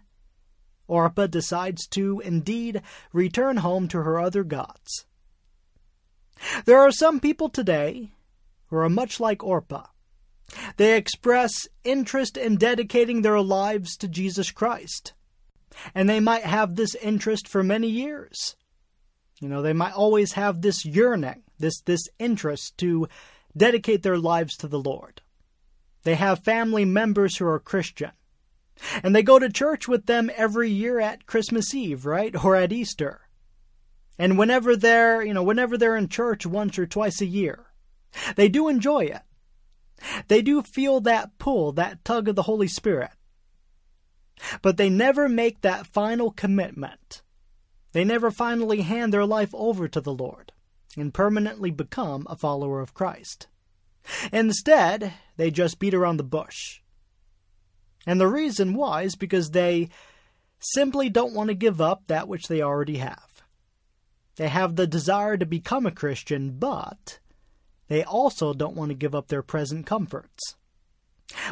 Orpah 0.88 1.28
decides 1.28 1.88
to 1.88 2.20
indeed 2.20 2.82
return 3.14 3.58
home 3.58 3.88
to 3.90 4.02
her 4.04 4.20
other 4.20 4.44
gods. 4.44 5.06
There 6.66 6.80
are 6.80 6.92
some 6.92 7.20
people 7.20 7.50
today 7.50 8.12
who 8.68 8.78
are 8.78 8.90
much 8.90 9.20
like 9.20 9.44
Orpah. 9.44 9.88
They 10.78 10.96
express 10.96 11.68
interest 11.84 12.38
in 12.38 12.58
dedicating 12.58 13.22
their 13.22 13.42
lives 13.42 13.98
to 13.98 14.08
Jesus 14.08 14.52
Christ. 14.52 15.14
And 15.94 16.10
they 16.10 16.20
might 16.20 16.44
have 16.44 16.76
this 16.76 16.96
interest 16.96 17.48
for 17.48 17.64
many 17.64 17.88
years. 17.88 18.56
You 19.42 19.50
know, 19.50 19.62
they 19.62 19.74
might 19.74 19.94
always 19.94 20.34
have 20.34 20.62
this 20.62 20.86
yearning, 20.86 21.44
this, 21.60 21.82
this 21.82 22.08
interest 22.20 22.78
to 22.78 23.08
dedicate 23.56 24.04
their 24.04 24.18
lives 24.18 24.56
to 24.58 24.68
the 24.68 24.80
Lord. 24.80 25.22
They 26.04 26.16
have 26.16 26.44
family 26.44 26.86
members 26.86 27.38
who 27.38 27.46
are 27.48 27.60
Christian. 27.60 28.12
And 29.04 29.16
they 29.16 29.24
go 29.24 29.40
to 29.40 29.50
church 29.50 29.88
with 29.88 30.06
them 30.06 30.30
every 30.36 30.70
year 30.70 31.00
at 31.00 31.26
Christmas 31.26 31.74
Eve, 31.74 32.06
right? 32.06 32.36
Or 32.44 32.56
at 32.56 32.74
Easter. 32.74 33.22
And 34.18 34.38
whenever 34.38 34.76
they're, 34.76 35.24
you 35.24 35.34
know, 35.34 35.44
whenever 35.44 35.78
they're 35.78 35.98
in 35.98 36.08
church 36.08 36.46
once 36.46 36.78
or 36.80 36.86
twice 36.86 37.22
a 37.22 37.26
year, 37.26 37.68
they 38.36 38.48
do 38.50 38.68
enjoy 38.68 39.06
it. 39.06 39.22
They 40.28 40.42
do 40.42 40.62
feel 40.62 41.02
that 41.02 41.38
pull, 41.38 41.72
that 41.74 42.04
tug 42.04 42.28
of 42.28 42.36
the 42.36 42.44
Holy 42.44 42.68
Spirit. 42.68 43.12
But 44.62 44.78
they 44.78 44.90
never 44.90 45.30
make 45.30 45.62
that 45.62 45.88
final 45.88 46.32
commitment. 46.32 47.22
They 47.94 48.04
never 48.04 48.30
finally 48.30 48.82
hand 48.82 49.14
their 49.14 49.26
life 49.26 49.52
over 49.54 49.88
to 49.88 50.02
the 50.02 50.14
Lord 50.14 50.52
and 50.98 51.14
permanently 51.14 51.72
become 51.72 52.28
a 52.30 52.36
follower 52.36 52.82
of 52.82 52.94
Christ. 52.94 53.48
Instead, 54.32 55.14
they 55.38 55.50
just 55.50 55.80
beat 55.80 55.94
around 55.94 56.18
the 56.18 56.24
bush. 56.24 56.82
And 58.06 58.20
the 58.20 58.28
reason 58.28 58.74
why 58.74 59.04
is 59.04 59.16
because 59.16 59.52
they 59.52 59.90
simply 60.60 61.10
don't 61.10 61.34
want 61.34 61.50
to 61.50 61.56
give 61.56 61.82
up 61.82 62.04
that 62.08 62.28
which 62.28 62.48
they 62.48 62.62
already 62.62 62.98
have. 62.98 63.44
They 64.36 64.48
have 64.50 64.76
the 64.76 64.88
desire 64.88 65.38
to 65.38 65.46
become 65.46 65.86
a 65.86 65.92
Christian, 65.92 66.58
but 66.58 67.20
they 67.88 68.04
also 68.04 68.54
don't 68.54 68.76
want 68.76 68.90
to 68.90 68.96
give 68.96 69.16
up 69.16 69.28
their 69.28 69.42
present 69.42 69.86
comforts. 69.86 70.56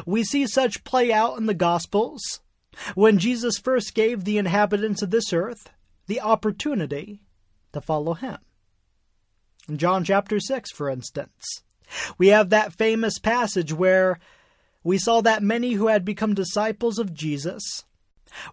We 0.04 0.24
see 0.24 0.46
such 0.46 0.84
play 0.84 1.12
out 1.12 1.38
in 1.38 1.46
the 1.46 1.54
Gospels. 1.54 2.40
When 2.94 3.18
Jesus 3.18 3.58
first 3.58 3.94
gave 3.94 4.24
the 4.24 4.38
inhabitants 4.38 5.02
of 5.02 5.10
this 5.10 5.32
earth 5.32 5.70
the 6.06 6.20
opportunity 6.20 7.22
to 7.72 7.80
follow 7.80 8.14
him. 8.14 8.38
In 9.68 9.78
John 9.78 10.04
chapter 10.04 10.40
6, 10.40 10.70
for 10.72 10.90
instance, 10.90 11.62
we 12.18 12.28
have 12.28 12.50
that 12.50 12.72
famous 12.72 13.18
passage 13.18 13.72
where 13.72 14.18
we 14.84 14.98
saw 14.98 15.22
that 15.22 15.42
many 15.42 15.72
who 15.72 15.88
had 15.88 16.04
become 16.04 16.34
disciples 16.34 16.98
of 16.98 17.14
Jesus 17.14 17.84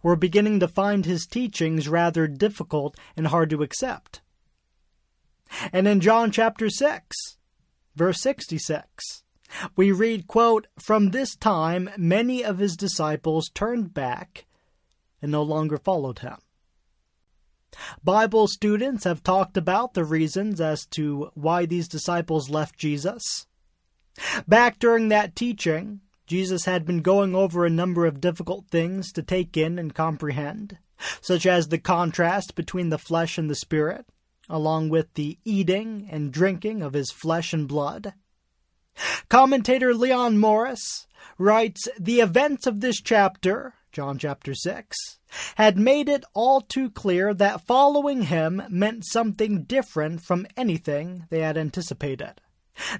were 0.02 0.16
beginning 0.16 0.60
to 0.62 0.68
find 0.68 1.06
his 1.06 1.28
teachings 1.28 1.90
rather 1.90 2.28
difficult 2.28 2.98
and 3.16 3.28
hard 3.28 3.50
to 3.50 3.62
accept. 3.62 4.22
And 5.74 5.88
in 5.88 6.00
John 6.00 6.32
chapter 6.32 6.70
6, 6.70 7.38
verse 7.96 8.22
66, 8.22 9.24
we 9.76 9.92
read, 9.92 10.28
quote, 10.28 10.68
From 10.80 11.10
this 11.10 11.36
time 11.36 11.90
many 11.98 12.44
of 12.44 12.60
his 12.60 12.78
disciples 12.78 13.50
turned 13.54 13.94
back 13.94 14.46
and 15.22 15.32
no 15.32 15.44
longer 15.44 15.78
followed 15.78 16.20
him. 16.20 16.38
Bible 18.04 18.48
students 18.48 19.04
have 19.04 19.24
talked 19.24 19.58
about 19.58 19.94
the 19.94 20.04
reasons 20.04 20.60
as 20.60 20.86
to 20.88 21.32
why 21.34 21.66
these 21.66 21.88
disciples 21.88 22.50
left 22.50 22.78
Jesus. 22.78 23.48
Back 24.48 24.80
during 24.80 25.10
that 25.10 25.36
teaching, 25.36 26.02
Jesus 26.32 26.64
had 26.64 26.86
been 26.86 27.02
going 27.02 27.36
over 27.36 27.66
a 27.66 27.70
number 27.70 28.06
of 28.06 28.22
difficult 28.22 28.70
things 28.70 29.12
to 29.12 29.22
take 29.22 29.58
in 29.58 29.78
and 29.78 29.94
comprehend, 29.94 30.78
such 31.20 31.46
as 31.46 31.68
the 31.68 31.78
contrast 31.78 32.56
between 32.56 32.88
the 32.88 32.98
flesh 32.98 33.38
and 33.38 33.50
the 33.50 33.56
spirit, 33.56 34.06
along 34.48 34.88
with 34.88 35.14
the 35.16 35.40
eating 35.44 36.08
and 36.10 36.32
drinking 36.32 36.82
of 36.82 36.94
his 36.94 37.12
flesh 37.12 37.52
and 37.52 37.68
blood. 37.68 38.14
Commentator 39.28 39.94
Leon 39.94 40.38
Morris 40.38 41.06
writes 41.38 41.90
The 42.00 42.22
events 42.22 42.66
of 42.66 42.80
this 42.80 43.02
chapter 43.02 43.74
John 43.92 44.18
chapter 44.18 44.56
6, 44.56 44.96
had 45.56 45.78
made 45.78 46.08
it 46.08 46.24
all 46.34 46.62
too 46.62 46.90
clear 46.90 47.34
that 47.34 47.68
following 47.68 48.22
him 48.22 48.62
meant 48.70 49.04
something 49.06 49.64
different 49.64 50.22
from 50.22 50.48
anything 50.56 51.26
they 51.30 51.42
had 51.42 51.58
anticipated. 51.58 52.40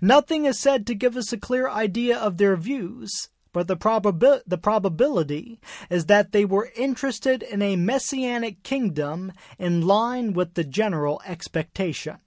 Nothing 0.02 0.46
is 0.46 0.60
said 0.60 0.86
to 0.88 0.96
give 0.96 1.16
us 1.18 1.32
a 1.32 1.38
clear 1.38 1.70
idea 1.70 2.18
of 2.18 2.38
their 2.38 2.56
views, 2.56 3.30
but 3.54 3.68
the, 3.68 4.44
the 4.48 4.58
probability 4.58 5.60
is 5.90 6.06
that 6.06 6.32
they 6.32 6.46
were 6.46 6.72
interested 6.76 7.44
in 7.44 7.62
a 7.62 7.76
messianic 7.76 8.64
kingdom 8.64 9.34
in 9.60 9.86
line 9.86 10.34
with 10.34 10.54
the 10.54 10.64
general 10.64 11.22
expectation. 11.26 12.18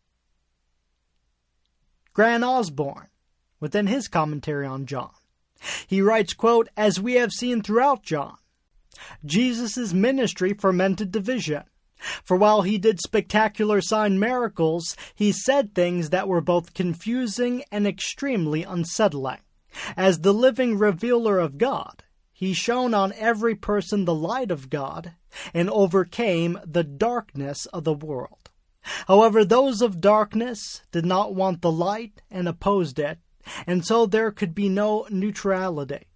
Grant 2.12 2.44
Osborne, 2.44 3.08
within 3.58 3.86
his 3.86 4.08
commentary 4.08 4.66
on 4.66 4.86
John, 4.86 5.10
he 5.86 6.00
writes, 6.00 6.34
quote, 6.34 6.68
As 6.76 7.00
we 7.00 7.14
have 7.14 7.32
seen 7.32 7.62
throughout 7.62 8.02
John, 8.02 8.36
Jesus' 9.24 9.92
ministry 9.92 10.52
fermented 10.52 11.10
division. 11.10 11.64
For 12.22 12.36
while 12.36 12.62
he 12.62 12.78
did 12.78 13.00
spectacular 13.00 13.80
sign 13.80 14.18
miracles, 14.18 14.96
he 15.14 15.32
said 15.32 15.74
things 15.74 16.10
that 16.10 16.28
were 16.28 16.40
both 16.40 16.74
confusing 16.74 17.64
and 17.70 17.86
extremely 17.86 18.62
unsettling. 18.62 19.38
As 19.96 20.20
the 20.20 20.34
living 20.34 20.78
revealer 20.78 21.38
of 21.38 21.58
God, 21.58 22.04
he 22.32 22.52
shone 22.52 22.94
on 22.94 23.12
every 23.14 23.54
person 23.54 24.04
the 24.04 24.14
light 24.14 24.50
of 24.50 24.70
God 24.70 25.12
and 25.52 25.70
overcame 25.70 26.58
the 26.64 26.84
darkness 26.84 27.66
of 27.66 27.84
the 27.84 27.94
world. 27.94 28.50
However, 29.06 29.44
those 29.44 29.80
of 29.80 30.00
darkness 30.00 30.82
did 30.92 31.06
not 31.06 31.34
want 31.34 31.62
the 31.62 31.72
light 31.72 32.20
and 32.30 32.46
opposed 32.46 32.98
it, 32.98 33.18
and 33.66 33.84
so 33.84 34.04
there 34.04 34.30
could 34.30 34.54
be 34.54 34.68
no 34.68 35.06
neutrality. 35.10 36.06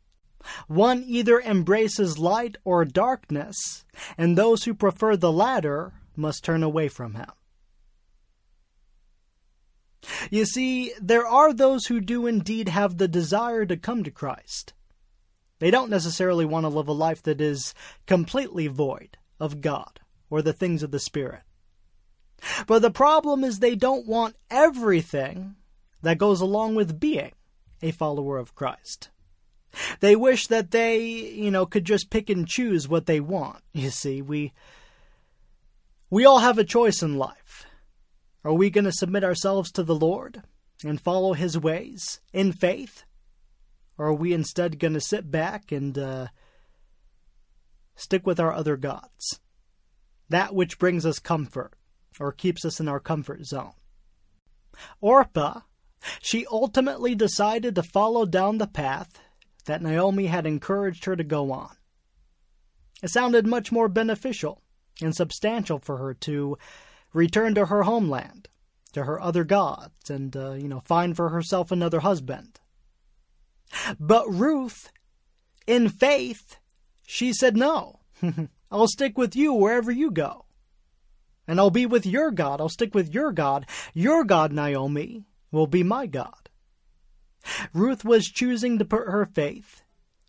One 0.67 1.05
either 1.07 1.41
embraces 1.41 2.19
light 2.19 2.57
or 2.65 2.85
darkness, 2.85 3.85
and 4.17 4.37
those 4.37 4.65
who 4.65 4.75
prefer 4.75 5.17
the 5.17 5.33
latter 5.33 5.95
must 6.17 6.45
turn 6.45 6.63
away 6.63 6.89
from 6.89 7.15
him. 7.15 7.31
You 10.31 10.45
see, 10.45 10.93
there 11.01 11.27
are 11.27 11.53
those 11.53 11.87
who 11.87 12.01
do 12.01 12.27
indeed 12.27 12.69
have 12.69 12.97
the 12.99 13.09
desire 13.09 13.67
to 13.67 13.77
come 13.77 14.05
to 14.05 14.11
Christ. 14.11 14.75
They 15.59 15.71
don't 15.71 15.91
necessarily 15.91 16.45
want 16.45 16.65
to 16.65 16.69
live 16.69 16.89
a 16.89 16.93
life 16.93 17.23
that 17.25 17.41
is 17.41 17.75
completely 18.07 18.69
void 18.69 19.19
of 19.41 19.61
God 19.61 20.01
or 20.31 20.41
the 20.41 20.53
things 20.53 20.83
of 20.83 20.93
the 20.93 21.01
Spirit. 21.01 21.43
But 22.67 22.83
the 22.83 22.91
problem 22.91 23.43
is 23.43 23.59
they 23.59 23.75
don't 23.75 24.07
want 24.07 24.37
everything 24.51 25.57
that 26.03 26.19
goes 26.19 26.41
along 26.41 26.77
with 26.77 27.01
being 27.01 27.33
a 27.83 27.91
follower 27.91 28.39
of 28.39 28.55
Christ. 28.55 29.11
They 30.01 30.17
wish 30.17 30.47
that 30.49 30.71
they, 30.71 31.01
you 31.01 31.51
know, 31.51 31.67
could 31.67 31.85
just 31.85 32.11
pick 32.11 32.31
and 32.31 32.47
choose 32.47 32.89
what 32.89 33.07
they 33.07 33.21
want. 33.21 33.63
You 33.73 33.91
see, 33.91 34.23
we 34.23 34.53
we 36.11 36.25
all 36.25 36.41
have 36.41 36.59
a 36.59 36.65
choice 36.65 37.03
in 37.03 37.17
life. 37.17 37.67
Are 38.45 38.53
we 38.53 38.71
going 38.71 38.87
to 38.87 38.93
submit 38.93 39.25
ourselves 39.25 39.71
to 39.73 39.83
the 39.83 39.95
Lord 39.95 40.43
and 40.85 41.01
follow 41.01 41.35
his 41.35 41.59
ways 41.59 42.21
in 42.33 42.53
faith? 42.53 43.05
Or 43.99 44.07
are 44.07 44.15
we 44.15 44.33
instead 44.33 44.79
going 44.79 44.95
to 44.95 45.01
sit 45.01 45.31
back 45.31 45.71
and 45.71 45.99
uh, 45.99 46.29
stick 47.95 48.27
with 48.27 48.41
our 48.41 48.53
other 48.53 48.77
gods? 48.77 49.41
That 50.29 50.55
which 50.55 50.79
brings 50.79 51.05
us 51.05 51.19
comfort 51.19 51.75
or 52.19 52.33
keeps 52.33 52.65
us 52.65 52.81
in 52.81 52.89
our 52.89 53.01
comfort 53.01 53.45
zone. 53.45 53.73
Orpah, 55.01 55.61
she 56.21 56.47
ultimately 56.51 57.15
decided 57.15 57.75
to 57.75 57.83
follow 57.83 58.25
down 58.25 58.59
the 58.59 58.67
path 58.67 59.21
that 59.69 59.83
Naomi 59.83 60.27
had 60.27 60.47
encouraged 60.47 61.05
her 61.05 61.15
to 61.15 61.23
go 61.23 61.53
on. 61.53 61.77
It 63.03 63.11
sounded 63.11 63.47
much 63.47 63.71
more 63.71 63.89
beneficial 63.89 64.63
and 65.01 65.15
substantial 65.15 65.79
for 65.79 65.99
her 65.99 66.15
to 66.15 66.59
return 67.13 67.55
to 67.55 67.67
her 67.67 67.85
homeland, 67.85 68.49
to 68.95 69.05
her 69.05 69.21
other 69.21 69.45
gods, 69.45 70.11
and, 70.11 70.37
uh, 70.37 70.53
you 70.53 70.69
know, 70.69 70.81
find 70.81 71.15
for 71.15 71.29
herself 71.29 71.71
another 71.71 72.01
husband. 72.01 72.59
But 74.01 74.27
Ruth, 74.29 74.91
in 75.67 75.91
faith, 75.91 76.57
she 77.07 77.33
said, 77.33 77.57
No, 77.57 78.01
I'll 78.71 78.89
stick 78.89 79.17
with 79.19 79.37
you 79.37 79.53
wherever 79.53 79.93
you 79.93 80.11
go. 80.11 80.47
And 81.47 81.61
I'll 81.61 81.71
be 81.71 81.87
with 81.87 82.07
your 82.07 82.31
God. 82.31 82.61
I'll 82.61 82.69
stick 82.69 82.95
with 82.95 83.15
your 83.15 83.33
God. 83.33 83.67
Your 83.95 84.25
God, 84.25 84.53
Naomi, 84.53 85.25
will 85.51 85.67
be 85.67 85.83
my 85.83 86.07
God. 86.07 86.48
Ruth 87.73 88.05
was 88.05 88.27
choosing 88.27 88.79
to 88.79 88.85
put 88.85 89.07
her 89.07 89.27
faith 89.27 89.83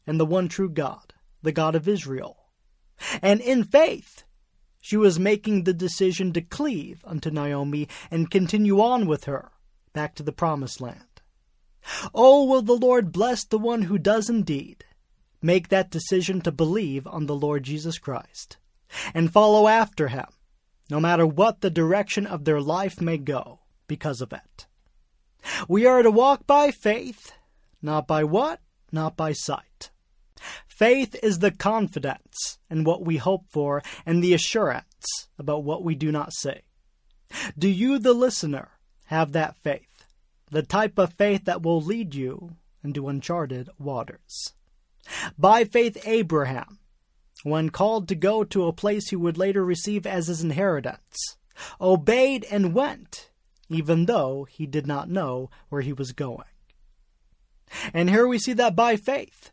in 0.06 0.18
the 0.18 0.26
one 0.26 0.48
true 0.48 0.70
God, 0.70 1.14
the 1.42 1.52
God 1.52 1.76
of 1.76 1.88
Israel. 1.88 2.38
And 3.22 3.42
in 3.42 3.64
faith, 3.64 4.24
she 4.82 4.98
was 4.98 5.20
making 5.20 5.64
the 5.64 5.74
decision 5.74 6.34
to 6.34 6.42
cleave 6.42 7.02
unto 7.06 7.30
Naomi 7.30 7.88
and 8.10 8.32
continue 8.32 8.82
on 8.82 9.08
with 9.08 9.26
her 9.26 9.52
back 9.94 10.16
to 10.16 10.24
the 10.24 10.32
promised 10.32 10.82
land. 10.82 11.22
Oh, 12.14 12.46
will 12.46 12.62
the 12.62 12.74
Lord 12.78 13.12
bless 13.12 13.46
the 13.46 13.58
one 13.58 13.84
who 13.84 13.98
does 13.98 14.30
indeed 14.30 14.86
make 15.42 15.70
that 15.70 15.92
decision 15.92 16.42
to 16.42 16.52
believe 16.52 17.08
on 17.08 17.26
the 17.26 17.36
Lord 17.36 17.64
Jesus 17.64 17.98
Christ 17.98 18.58
and 19.14 19.32
follow 19.32 19.68
after 19.68 20.10
him, 20.10 20.28
no 20.90 21.00
matter 21.00 21.26
what 21.26 21.62
the 21.62 21.70
direction 21.70 22.26
of 22.26 22.46
their 22.46 22.62
life 22.62 23.00
may 23.00 23.18
go 23.18 23.60
because 23.88 24.22
of 24.22 24.34
it. 24.34 24.68
We 25.68 25.86
are 25.86 26.04
to 26.04 26.12
walk 26.12 26.46
by 26.46 26.72
faith, 26.72 27.34
Not 27.82 28.08
by 28.08 28.24
what? 28.24 28.60
Not 28.92 29.16
by 29.16 29.34
sight. 29.34 29.92
Faith 30.68 31.16
is 31.22 31.40
the 31.40 31.52
confidence 31.52 32.58
in 32.70 32.84
what 32.84 33.06
we 33.06 33.18
hope 33.18 33.46
for 33.50 33.82
and 34.06 34.24
the 34.24 34.34
assurance 34.34 35.28
about 35.38 35.64
what 35.64 35.84
we 35.84 35.96
do 35.96 36.12
not 36.12 36.34
see. 36.34 36.62
Do 37.58 37.68
you, 37.68 38.00
the 38.00 38.14
listener, 38.14 38.70
have 39.06 39.34
that 39.34 39.58
faith? 39.58 40.06
The 40.50 40.64
type 40.64 40.98
of 40.98 41.14
faith 41.14 41.46
that 41.46 41.62
will 41.62 41.82
lead 41.82 42.16
you 42.16 42.56
into 42.84 43.08
uncharted 43.08 43.70
waters. 43.78 44.54
By 45.38 45.64
faith, 45.64 45.98
Abraham, 46.06 46.80
when 47.44 47.70
called 47.70 48.08
to 48.08 48.16
go 48.16 48.44
to 48.44 48.68
a 48.68 48.74
place 48.74 49.10
he 49.10 49.16
would 49.16 49.38
later 49.38 49.64
receive 49.64 50.06
as 50.06 50.28
his 50.28 50.44
inheritance, 50.44 51.38
obeyed 51.80 52.46
and 52.50 52.74
went, 52.74 53.29
even 53.70 54.06
though 54.06 54.46
he 54.50 54.66
did 54.66 54.88
not 54.88 55.10
know 55.10 55.50
where 55.70 55.82
he 55.82 55.94
was 55.94 56.12
going. 56.12 56.44
And 57.94 58.10
here 58.10 58.28
we 58.28 58.40
see 58.40 58.54
that 58.54 58.76
by 58.76 58.96
faith, 58.96 59.52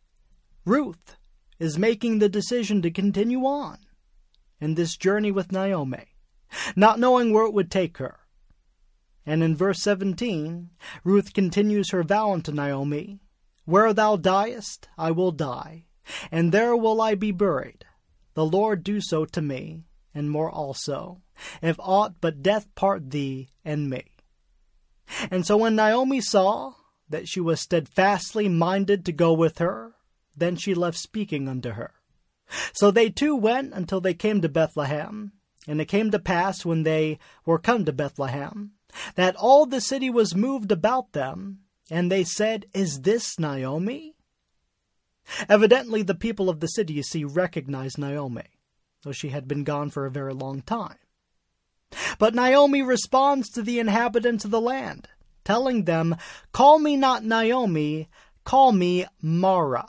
Ruth 0.64 1.16
is 1.58 1.78
making 1.78 2.18
the 2.18 2.28
decision 2.28 2.82
to 2.82 2.90
continue 2.90 3.44
on 3.44 3.78
in 4.60 4.74
this 4.74 4.96
journey 4.96 5.30
with 5.30 5.52
Naomi, 5.52 6.06
not 6.74 6.98
knowing 6.98 7.32
where 7.32 7.46
it 7.46 7.54
would 7.54 7.70
take 7.70 7.98
her. 7.98 8.20
And 9.24 9.42
in 9.42 9.56
verse 9.56 9.82
17, 9.82 10.70
Ruth 11.04 11.34
continues 11.34 11.90
her 11.90 12.02
vow 12.02 12.32
unto 12.32 12.52
Naomi 12.52 13.20
Where 13.64 13.92
thou 13.92 14.16
diest, 14.16 14.88
I 14.96 15.10
will 15.10 15.32
die, 15.32 15.86
and 16.30 16.52
there 16.52 16.76
will 16.76 17.02
I 17.02 17.16
be 17.16 17.32
buried. 17.32 17.84
The 18.34 18.46
Lord 18.46 18.84
do 18.84 19.00
so 19.00 19.24
to 19.24 19.42
me, 19.42 19.84
and 20.16 20.30
more 20.30 20.50
also, 20.50 21.20
if 21.60 21.76
aught 21.78 22.14
but 22.20 22.42
death 22.42 22.66
part 22.74 23.10
thee 23.10 23.50
and 23.64 23.90
me. 23.90 24.04
And 25.30 25.46
so 25.46 25.58
when 25.58 25.76
Naomi 25.76 26.20
saw 26.20 26.72
that 27.08 27.28
she 27.28 27.40
was 27.40 27.60
steadfastly 27.60 28.48
minded 28.48 29.04
to 29.04 29.12
go 29.12 29.32
with 29.34 29.58
her, 29.58 29.94
then 30.34 30.56
she 30.56 30.74
left 30.74 30.98
speaking 30.98 31.48
unto 31.48 31.70
her. 31.70 31.92
So 32.72 32.90
they 32.90 33.10
two 33.10 33.36
went 33.36 33.74
until 33.74 34.00
they 34.00 34.14
came 34.14 34.40
to 34.40 34.48
Bethlehem. 34.48 35.32
And 35.68 35.80
it 35.80 35.86
came 35.86 36.10
to 36.12 36.18
pass 36.18 36.64
when 36.64 36.84
they 36.84 37.18
were 37.44 37.58
come 37.58 37.84
to 37.84 37.92
Bethlehem, 37.92 38.72
that 39.16 39.34
all 39.36 39.66
the 39.66 39.80
city 39.80 40.08
was 40.08 40.34
moved 40.34 40.70
about 40.70 41.12
them, 41.12 41.58
and 41.90 42.10
they 42.10 42.22
said, 42.22 42.66
Is 42.72 43.00
this 43.00 43.38
Naomi? 43.38 44.14
Evidently, 45.48 46.02
the 46.02 46.14
people 46.14 46.48
of 46.48 46.60
the 46.60 46.68
city, 46.68 46.94
you 46.94 47.02
see, 47.02 47.24
recognized 47.24 47.98
Naomi, 47.98 48.55
though 49.02 49.12
she 49.12 49.28
had 49.28 49.46
been 49.46 49.64
gone 49.64 49.90
for 49.90 50.06
a 50.06 50.10
very 50.10 50.34
long 50.34 50.62
time. 50.62 50.98
But 52.18 52.34
Naomi 52.34 52.82
responds 52.82 53.48
to 53.50 53.62
the 53.62 53.78
inhabitants 53.78 54.44
of 54.44 54.50
the 54.50 54.60
land, 54.60 55.08
telling 55.44 55.84
them, 55.84 56.16
Call 56.52 56.78
me 56.78 56.96
not 56.96 57.24
Naomi, 57.24 58.08
call 58.44 58.72
me 58.72 59.06
Mara 59.22 59.88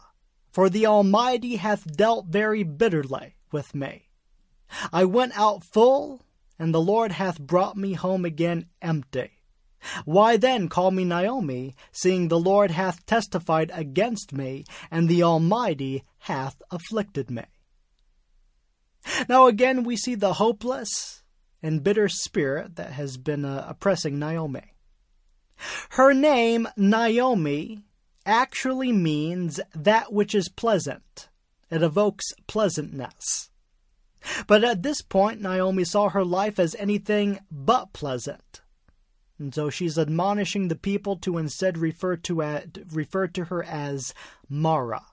for 0.58 0.72
the 0.72 0.88
Almighty 0.88 1.58
hath 1.58 1.96
dealt 1.96 2.26
very 2.30 2.64
bitterly 2.64 3.36
with 3.52 3.76
me. 3.76 4.10
I 4.92 5.06
went 5.06 5.38
out 5.38 5.64
full, 5.64 6.26
and 6.58 6.74
the 6.74 6.82
Lord 6.82 7.12
hath 7.12 7.40
brought 7.40 7.78
me 7.78 7.94
home 7.94 8.26
again 8.26 8.66
empty. 8.82 9.34
Why 10.04 10.36
then 10.36 10.68
call 10.68 10.90
me 10.90 11.06
Naomi, 11.06 11.76
seeing 11.92 12.28
the 12.28 12.40
Lord 12.40 12.72
hath 12.72 13.06
testified 13.06 13.70
against 13.72 14.34
me, 14.34 14.64
and 14.90 15.08
the 15.08 15.22
Almighty 15.22 16.04
hath 16.22 16.60
afflicted 16.72 17.30
me? 17.30 17.44
Now 19.30 19.48
again 19.48 19.84
we 19.84 19.96
see 19.96 20.16
the 20.16 20.34
hopeless 20.34 21.24
and 21.62 21.84
bitter 21.84 22.08
spirit 22.08 22.76
that 22.76 22.92
has 22.92 23.18
been 23.18 23.46
uh, 23.46 23.66
oppressing 23.68 24.20
Naomi. 24.20 24.74
Her 25.92 26.14
name, 26.14 26.68
Naomi, 26.78 27.84
actually 28.26 28.92
means 28.92 29.60
that 29.74 30.14
which 30.14 30.36
is 30.36 30.50
pleasant. 30.50 31.30
It 31.70 31.82
evokes 31.82 32.34
pleasantness. 32.48 33.50
But 34.46 34.64
at 34.64 34.84
this 34.84 35.02
point, 35.02 35.42
Naomi 35.42 35.84
saw 35.84 36.10
her 36.10 36.26
life 36.26 36.60
as 36.60 36.76
anything 36.76 37.40
but 37.50 37.94
pleasant. 37.94 38.62
And 39.40 39.54
so 39.54 39.70
she's 39.70 39.98
admonishing 39.98 40.68
the 40.68 40.76
people 40.76 41.16
to 41.18 41.38
instead 41.38 41.78
refer 41.78 42.18
to, 42.18 42.64
refer 42.92 43.28
to 43.28 43.46
her 43.46 43.64
as 43.64 44.14
Mara. 44.50 45.04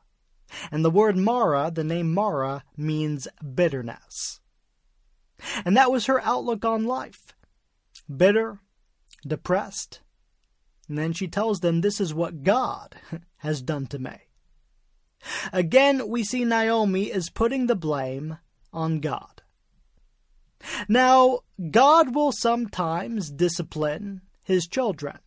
And 0.71 0.85
the 0.85 0.91
word 0.91 1.17
Mara, 1.17 1.71
the 1.73 1.85
name 1.85 2.13
Mara, 2.13 2.65
means 2.77 3.29
bitterness. 3.55 4.41
And 5.65 5.77
that 5.77 5.91
was 5.91 6.07
her 6.07 6.21
outlook 6.23 6.65
on 6.65 6.85
life 6.85 7.35
bitter, 8.09 8.61
depressed, 9.27 10.01
and 10.89 10.99
then 10.99 11.13
she 11.13 11.29
tells 11.29 11.61
them 11.61 11.81
this 11.81 12.01
is 12.01 12.13
what 12.13 12.43
God 12.43 12.97
has 13.39 13.63
done 13.63 13.87
to 13.87 13.99
me. 13.99 14.17
Again, 15.53 16.09
we 16.09 16.23
see 16.23 16.45
Naomi 16.45 17.05
is 17.05 17.31
putting 17.31 17.67
the 17.67 17.77
blame 17.77 18.39
on 18.73 19.01
God. 19.01 19.43
Now, 20.89 21.41
God 21.71 22.15
will 22.15 22.33
sometimes 22.33 23.31
discipline 23.31 24.23
his 24.45 24.67
children. 24.67 25.19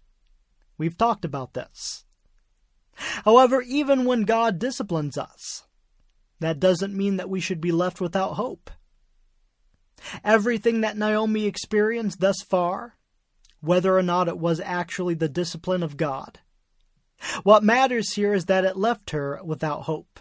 We've 0.78 0.98
talked 0.98 1.26
about 1.26 1.54
this. 1.54 2.06
However, 3.26 3.62
even 3.62 4.06
when 4.06 4.24
God 4.24 4.60
disciplines 4.60 5.18
us, 5.18 5.64
that 6.39 6.60
doesn't 6.60 6.95
mean 6.95 7.18
that 7.18 7.30
we 7.30 7.39
should 7.39 7.62
be 7.62 7.72
left 7.72 8.02
without 8.02 8.34
hope. 8.34 8.70
Everything 10.24 10.82
that 10.82 10.98
Naomi 10.98 11.45
experienced 11.45 12.20
thus 12.20 12.41
far 12.41 12.98
whether 13.60 13.98
or 13.98 14.04
not 14.04 14.28
it 14.28 14.38
was 14.38 14.60
actually 14.60 15.16
the 15.16 15.30
discipline 15.30 15.84
of 15.84 15.98
God. 15.98 16.39
What 17.43 17.64
matters 17.64 18.14
here 18.14 18.34
is 18.34 18.45
that 18.45 18.66
it 18.66 18.78
left 18.78 19.10
her 19.10 19.39
without 19.43 19.84
hope. 19.84 20.20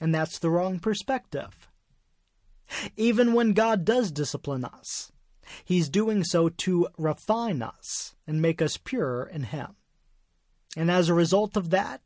And 0.00 0.14
that's 0.14 0.38
the 0.38 0.50
wrong 0.50 0.80
perspective. 0.80 1.68
Even 2.96 3.32
when 3.32 3.52
God 3.52 3.84
does 3.84 4.10
discipline 4.10 4.64
us, 4.64 5.12
He's 5.64 5.88
doing 5.88 6.22
so 6.24 6.48
to 6.48 6.88
refine 6.96 7.62
us 7.62 8.14
and 8.26 8.40
make 8.40 8.62
us 8.62 8.76
pure 8.76 9.24
in 9.24 9.44
Him. 9.44 9.76
And 10.76 10.90
as 10.90 11.08
a 11.08 11.14
result 11.14 11.56
of 11.56 11.70
that, 11.70 12.00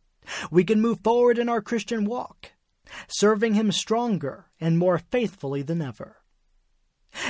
we 0.51 0.65
can 0.65 0.81
move 0.81 1.01
forward 1.01 1.39
in 1.39 1.49
our 1.49 1.61
Christian 1.61 2.05
walk, 2.05 2.53
serving 3.09 3.55
Him 3.55 3.73
stronger 3.73 4.47
and 4.61 4.79
more 4.79 4.99
faithfully 4.99 5.63
than 5.63 5.83
ever. 5.83 6.19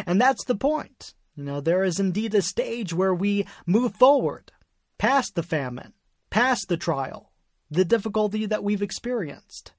And 0.07 0.21
that's 0.21 0.45
the 0.45 0.55
point. 0.55 1.15
You 1.37 1.45
know, 1.45 1.61
there 1.61 1.83
is 1.83 1.99
indeed 1.99 2.35
a 2.35 2.43
stage 2.43 2.95
where 2.95 3.15
we 3.15 3.47
move 3.67 3.97
forward, 3.97 4.53
past 4.99 5.35
the 5.35 5.43
famine, 5.43 5.93
past 6.31 6.69
the 6.69 6.77
trial, 6.77 7.33
the 7.71 7.85
difficulty 7.85 8.47
that 8.47 8.63
we've 8.63 8.83
experienced. 8.83 9.73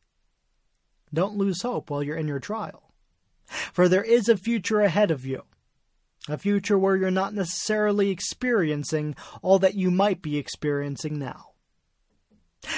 Don't 1.13 1.37
lose 1.37 1.61
hope 1.61 1.89
while 1.89 2.03
you're 2.03 2.17
in 2.17 2.27
your 2.27 2.39
trial. 2.39 2.91
For 3.45 3.87
there 3.87 4.03
is 4.03 4.27
a 4.27 4.35
future 4.35 4.81
ahead 4.81 5.11
of 5.11 5.25
you. 5.25 5.43
A 6.27 6.37
future 6.37 6.77
where 6.77 6.95
you're 6.95 7.11
not 7.11 7.33
necessarily 7.33 8.09
experiencing 8.09 9.15
all 9.41 9.59
that 9.59 9.75
you 9.75 9.91
might 9.91 10.21
be 10.21 10.37
experiencing 10.37 11.19
now. 11.19 11.51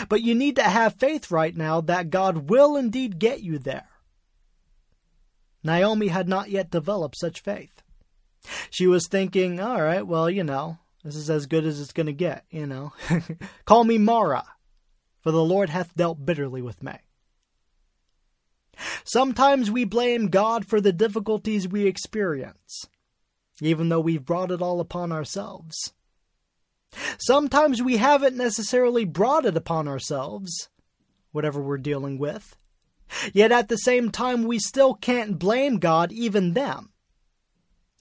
But 0.10 0.22
you 0.22 0.36
need 0.36 0.58
to 0.58 0.64
have 0.64 0.96
faith 0.96 1.32
right 1.32 1.56
now 1.56 1.80
that 1.82 2.10
God 2.10 2.50
will 2.50 2.76
indeed 2.76 3.20
get 3.20 3.42
you 3.42 3.58
there. 3.58 3.88
Naomi 5.64 6.08
had 6.08 6.28
not 6.28 6.50
yet 6.50 6.70
developed 6.70 7.18
such 7.18 7.42
faith. 7.42 7.82
She 8.70 8.88
was 8.88 9.08
thinking, 9.08 9.60
all 9.60 9.82
right, 9.82 10.06
well, 10.06 10.30
you 10.30 10.44
know, 10.44 10.78
this 11.04 11.16
is 11.16 11.30
as 11.30 11.46
good 11.46 11.66
as 11.66 11.80
it's 11.80 11.94
going 11.94 12.06
to 12.06 12.14
get, 12.14 12.46
you 12.50 12.66
know. 12.66 12.94
Call 13.66 13.84
me 13.84 13.98
Mara, 13.98 14.46
for 15.22 15.32
the 15.32 15.44
Lord 15.44 15.70
hath 15.70 15.96
dealt 15.96 16.26
bitterly 16.26 16.62
with 16.62 16.84
me. 16.84 16.94
Sometimes 19.04 19.72
we 19.72 19.86
blame 19.86 20.28
God 20.28 20.66
for 20.66 20.80
the 20.80 20.94
difficulties 20.94 21.68
we 21.68 21.88
experience, 21.88 22.88
even 23.62 23.90
though 23.90 24.00
we've 24.00 24.26
brought 24.26 24.52
it 24.52 24.62
all 24.62 24.80
upon 24.80 25.12
ourselves. 25.12 25.94
Sometimes 27.18 27.82
we 27.82 27.98
haven't 27.98 28.38
necessarily 28.38 29.06
brought 29.06 29.46
it 29.46 29.58
upon 29.58 29.88
ourselves, 29.88 30.70
whatever 31.32 31.62
we're 31.62 31.78
dealing 31.78 32.18
with. 32.18 32.56
Yet 33.34 33.52
at 33.52 33.70
the 33.70 33.78
same 33.78 34.12
time, 34.12 34.44
we 34.44 34.60
still 34.60 34.94
can't 34.94 35.40
blame 35.40 35.80
God, 35.80 36.12
even 36.12 36.54
them. 36.54 36.92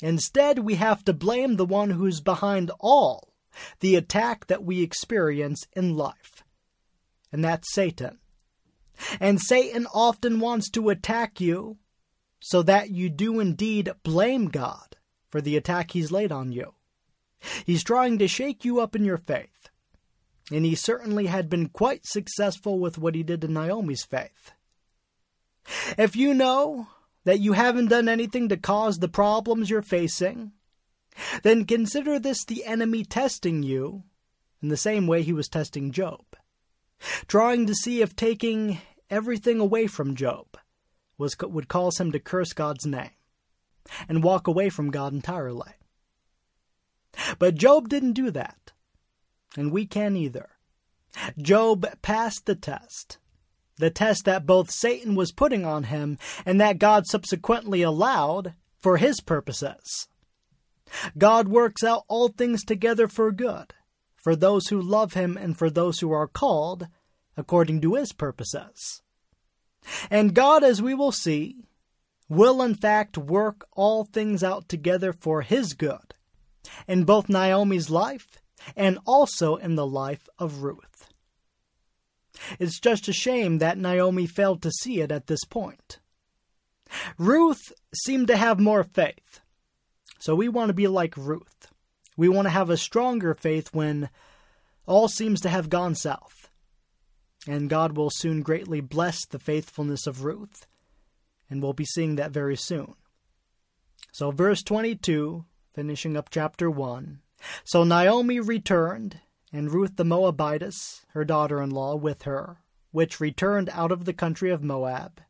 Instead, 0.00 0.58
we 0.58 0.74
have 0.74 1.04
to 1.04 1.12
blame 1.12 1.56
the 1.56 1.64
one 1.64 1.90
who's 1.90 2.20
behind 2.20 2.70
all 2.80 3.32
the 3.80 3.96
attack 3.96 4.46
that 4.46 4.64
we 4.64 4.82
experience 4.82 5.66
in 5.72 5.96
life. 5.96 6.44
And 7.32 7.44
that's 7.44 7.72
Satan. 7.72 8.18
And 9.20 9.40
Satan 9.40 9.86
often 9.94 10.40
wants 10.40 10.70
to 10.70 10.90
attack 10.90 11.40
you 11.40 11.78
so 12.40 12.62
that 12.62 12.90
you 12.90 13.08
do 13.08 13.40
indeed 13.40 13.90
blame 14.02 14.48
God 14.48 14.96
for 15.30 15.40
the 15.40 15.56
attack 15.56 15.90
he's 15.90 16.12
laid 16.12 16.32
on 16.32 16.52
you. 16.52 16.74
He's 17.64 17.84
trying 17.84 18.18
to 18.18 18.28
shake 18.28 18.64
you 18.64 18.80
up 18.80 18.96
in 18.96 19.04
your 19.04 19.18
faith. 19.18 19.70
And 20.50 20.64
he 20.64 20.74
certainly 20.74 21.26
had 21.26 21.50
been 21.50 21.68
quite 21.68 22.06
successful 22.06 22.78
with 22.78 22.98
what 22.98 23.14
he 23.14 23.22
did 23.22 23.40
to 23.40 23.48
Naomi's 23.48 24.04
faith. 24.04 24.52
If 25.98 26.14
you 26.14 26.32
know 26.34 26.86
that 27.24 27.40
you 27.40 27.52
haven't 27.52 27.88
done 27.88 28.08
anything 28.08 28.48
to 28.48 28.56
cause 28.56 28.98
the 28.98 29.08
problems 29.08 29.68
you're 29.68 29.82
facing, 29.82 30.52
then 31.42 31.64
consider 31.64 32.18
this 32.18 32.44
the 32.44 32.64
enemy 32.64 33.04
testing 33.04 33.62
you 33.62 34.04
in 34.62 34.68
the 34.68 34.76
same 34.76 35.06
way 35.06 35.22
he 35.22 35.32
was 35.32 35.48
testing 35.48 35.90
Job. 35.90 36.24
trying 37.26 37.66
to 37.66 37.74
see 37.74 38.00
if 38.00 38.14
taking 38.14 38.78
everything 39.10 39.60
away 39.60 39.86
from 39.86 40.14
Job 40.14 40.46
was, 41.18 41.36
would 41.40 41.68
cause 41.68 41.98
him 41.98 42.12
to 42.12 42.20
curse 42.20 42.52
God's 42.52 42.86
name 42.86 43.10
and 44.08 44.22
walk 44.22 44.46
away 44.46 44.68
from 44.68 44.90
God 44.90 45.12
entirely. 45.12 45.72
But 47.38 47.54
Job 47.54 47.88
didn't 47.88 48.12
do 48.12 48.30
that, 48.30 48.72
and 49.56 49.72
we 49.72 49.86
can't 49.86 50.16
either. 50.16 50.50
Job 51.38 51.86
passed 52.02 52.46
the 52.46 52.54
test, 52.54 53.18
the 53.78 53.90
test 53.90 54.24
that 54.24 54.46
both 54.46 54.70
Satan 54.70 55.14
was 55.14 55.32
putting 55.32 55.64
on 55.64 55.84
him 55.84 56.18
and 56.44 56.60
that 56.60 56.78
God 56.78 57.06
subsequently 57.06 57.82
allowed 57.82 58.54
for 58.78 58.98
his 58.98 59.20
purposes. 59.20 60.08
God 61.16 61.48
works 61.48 61.82
out 61.82 62.04
all 62.08 62.28
things 62.28 62.64
together 62.64 63.08
for 63.08 63.32
good, 63.32 63.74
for 64.22 64.36
those 64.36 64.68
who 64.68 64.80
love 64.80 65.14
him 65.14 65.36
and 65.36 65.56
for 65.56 65.70
those 65.70 66.00
who 66.00 66.12
are 66.12 66.28
called 66.28 66.86
according 67.36 67.80
to 67.80 67.94
his 67.94 68.12
purposes. 68.12 69.02
And 70.10 70.34
God, 70.34 70.64
as 70.64 70.82
we 70.82 70.94
will 70.94 71.12
see, 71.12 71.56
will 72.28 72.62
in 72.62 72.74
fact 72.74 73.16
work 73.16 73.66
all 73.72 74.04
things 74.04 74.42
out 74.42 74.68
together 74.68 75.12
for 75.12 75.42
his 75.42 75.74
good, 75.74 76.14
in 76.88 77.04
both 77.04 77.28
Naomi's 77.28 77.90
life 77.90 78.38
and 78.76 78.98
also 79.06 79.56
in 79.56 79.74
the 79.74 79.86
life 79.86 80.28
of 80.38 80.62
Ruth. 80.62 81.12
It's 82.58 82.80
just 82.80 83.08
a 83.08 83.12
shame 83.12 83.58
that 83.58 83.78
Naomi 83.78 84.26
failed 84.26 84.62
to 84.62 84.70
see 84.70 85.00
it 85.00 85.12
at 85.12 85.26
this 85.26 85.44
point. 85.44 85.98
Ruth 87.18 87.72
seemed 87.94 88.28
to 88.28 88.36
have 88.36 88.60
more 88.60 88.84
faith. 88.84 89.40
So 90.18 90.34
we 90.34 90.48
want 90.48 90.68
to 90.68 90.74
be 90.74 90.88
like 90.88 91.16
Ruth. 91.16 91.72
We 92.16 92.28
want 92.28 92.46
to 92.46 92.50
have 92.50 92.70
a 92.70 92.76
stronger 92.76 93.34
faith 93.34 93.68
when 93.72 94.08
all 94.86 95.08
seems 95.08 95.40
to 95.42 95.48
have 95.48 95.68
gone 95.68 95.94
south. 95.94 96.50
And 97.48 97.70
God 97.70 97.96
will 97.96 98.10
soon 98.10 98.42
greatly 98.42 98.80
bless 98.80 99.24
the 99.26 99.38
faithfulness 99.38 100.06
of 100.06 100.24
Ruth. 100.24 100.66
And 101.48 101.62
we'll 101.62 101.72
be 101.72 101.84
seeing 101.84 102.16
that 102.16 102.32
very 102.32 102.56
soon. 102.56 102.94
So, 104.12 104.30
verse 104.30 104.62
22, 104.62 105.44
finishing 105.74 106.16
up 106.16 106.30
chapter 106.30 106.70
1. 106.70 107.20
So 107.64 107.84
Naomi 107.84 108.40
returned, 108.40 109.20
and 109.52 109.70
Ruth 109.70 109.96
the 109.96 110.04
Moabitess, 110.04 111.04
her 111.10 111.24
daughter 111.24 111.62
in 111.62 111.70
law, 111.70 111.94
with 111.96 112.22
her, 112.22 112.58
which 112.92 113.20
returned 113.20 113.68
out 113.70 113.92
of 113.92 114.04
the 114.04 114.14
country 114.14 114.50
of 114.50 114.62
Moab. 114.62 115.20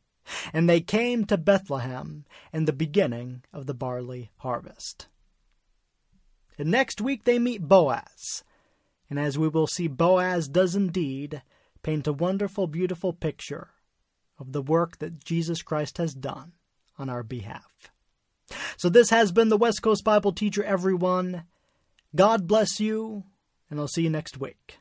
And 0.53 0.69
they 0.69 0.81
came 0.81 1.25
to 1.27 1.37
Bethlehem 1.37 2.25
in 2.53 2.65
the 2.65 2.73
beginning 2.73 3.43
of 3.53 3.67
the 3.67 3.75
barley 3.75 4.31
harvest. 4.39 5.09
And 6.59 6.71
next 6.71 7.01
week 7.01 7.25
they 7.25 7.39
meet 7.39 7.69
Boaz. 7.69 8.43
And 9.09 9.19
as 9.19 9.39
we 9.39 9.49
will 9.49 9.67
see, 9.67 9.87
Boaz 9.87 10.49
does 10.49 10.75
indeed 10.75 11.43
paint 11.83 12.07
a 12.07 12.13
wonderful, 12.13 12.67
beautiful 12.67 13.13
picture 13.13 13.71
of 14.39 14.53
the 14.53 14.63
work 14.63 14.99
that 14.99 15.25
Jesus 15.25 15.63
Christ 15.63 15.99
has 15.99 16.15
done 16.15 16.53
on 16.99 17.09
our 17.09 17.23
behalf. 17.23 17.93
So 18.77 18.89
this 18.89 19.11
has 19.11 19.33
been 19.33 19.49
the 19.49 19.57
West 19.57 19.83
Coast 19.83 20.05
Bible 20.05 20.33
Teacher, 20.33 20.63
everyone. 20.63 21.45
God 22.15 22.47
bless 22.47 22.81
you, 22.81 23.25
and 23.71 23.81
I'll 23.81 23.89
see 23.89 24.03
you 24.03 24.11
next 24.11 24.39
week. 24.39 24.79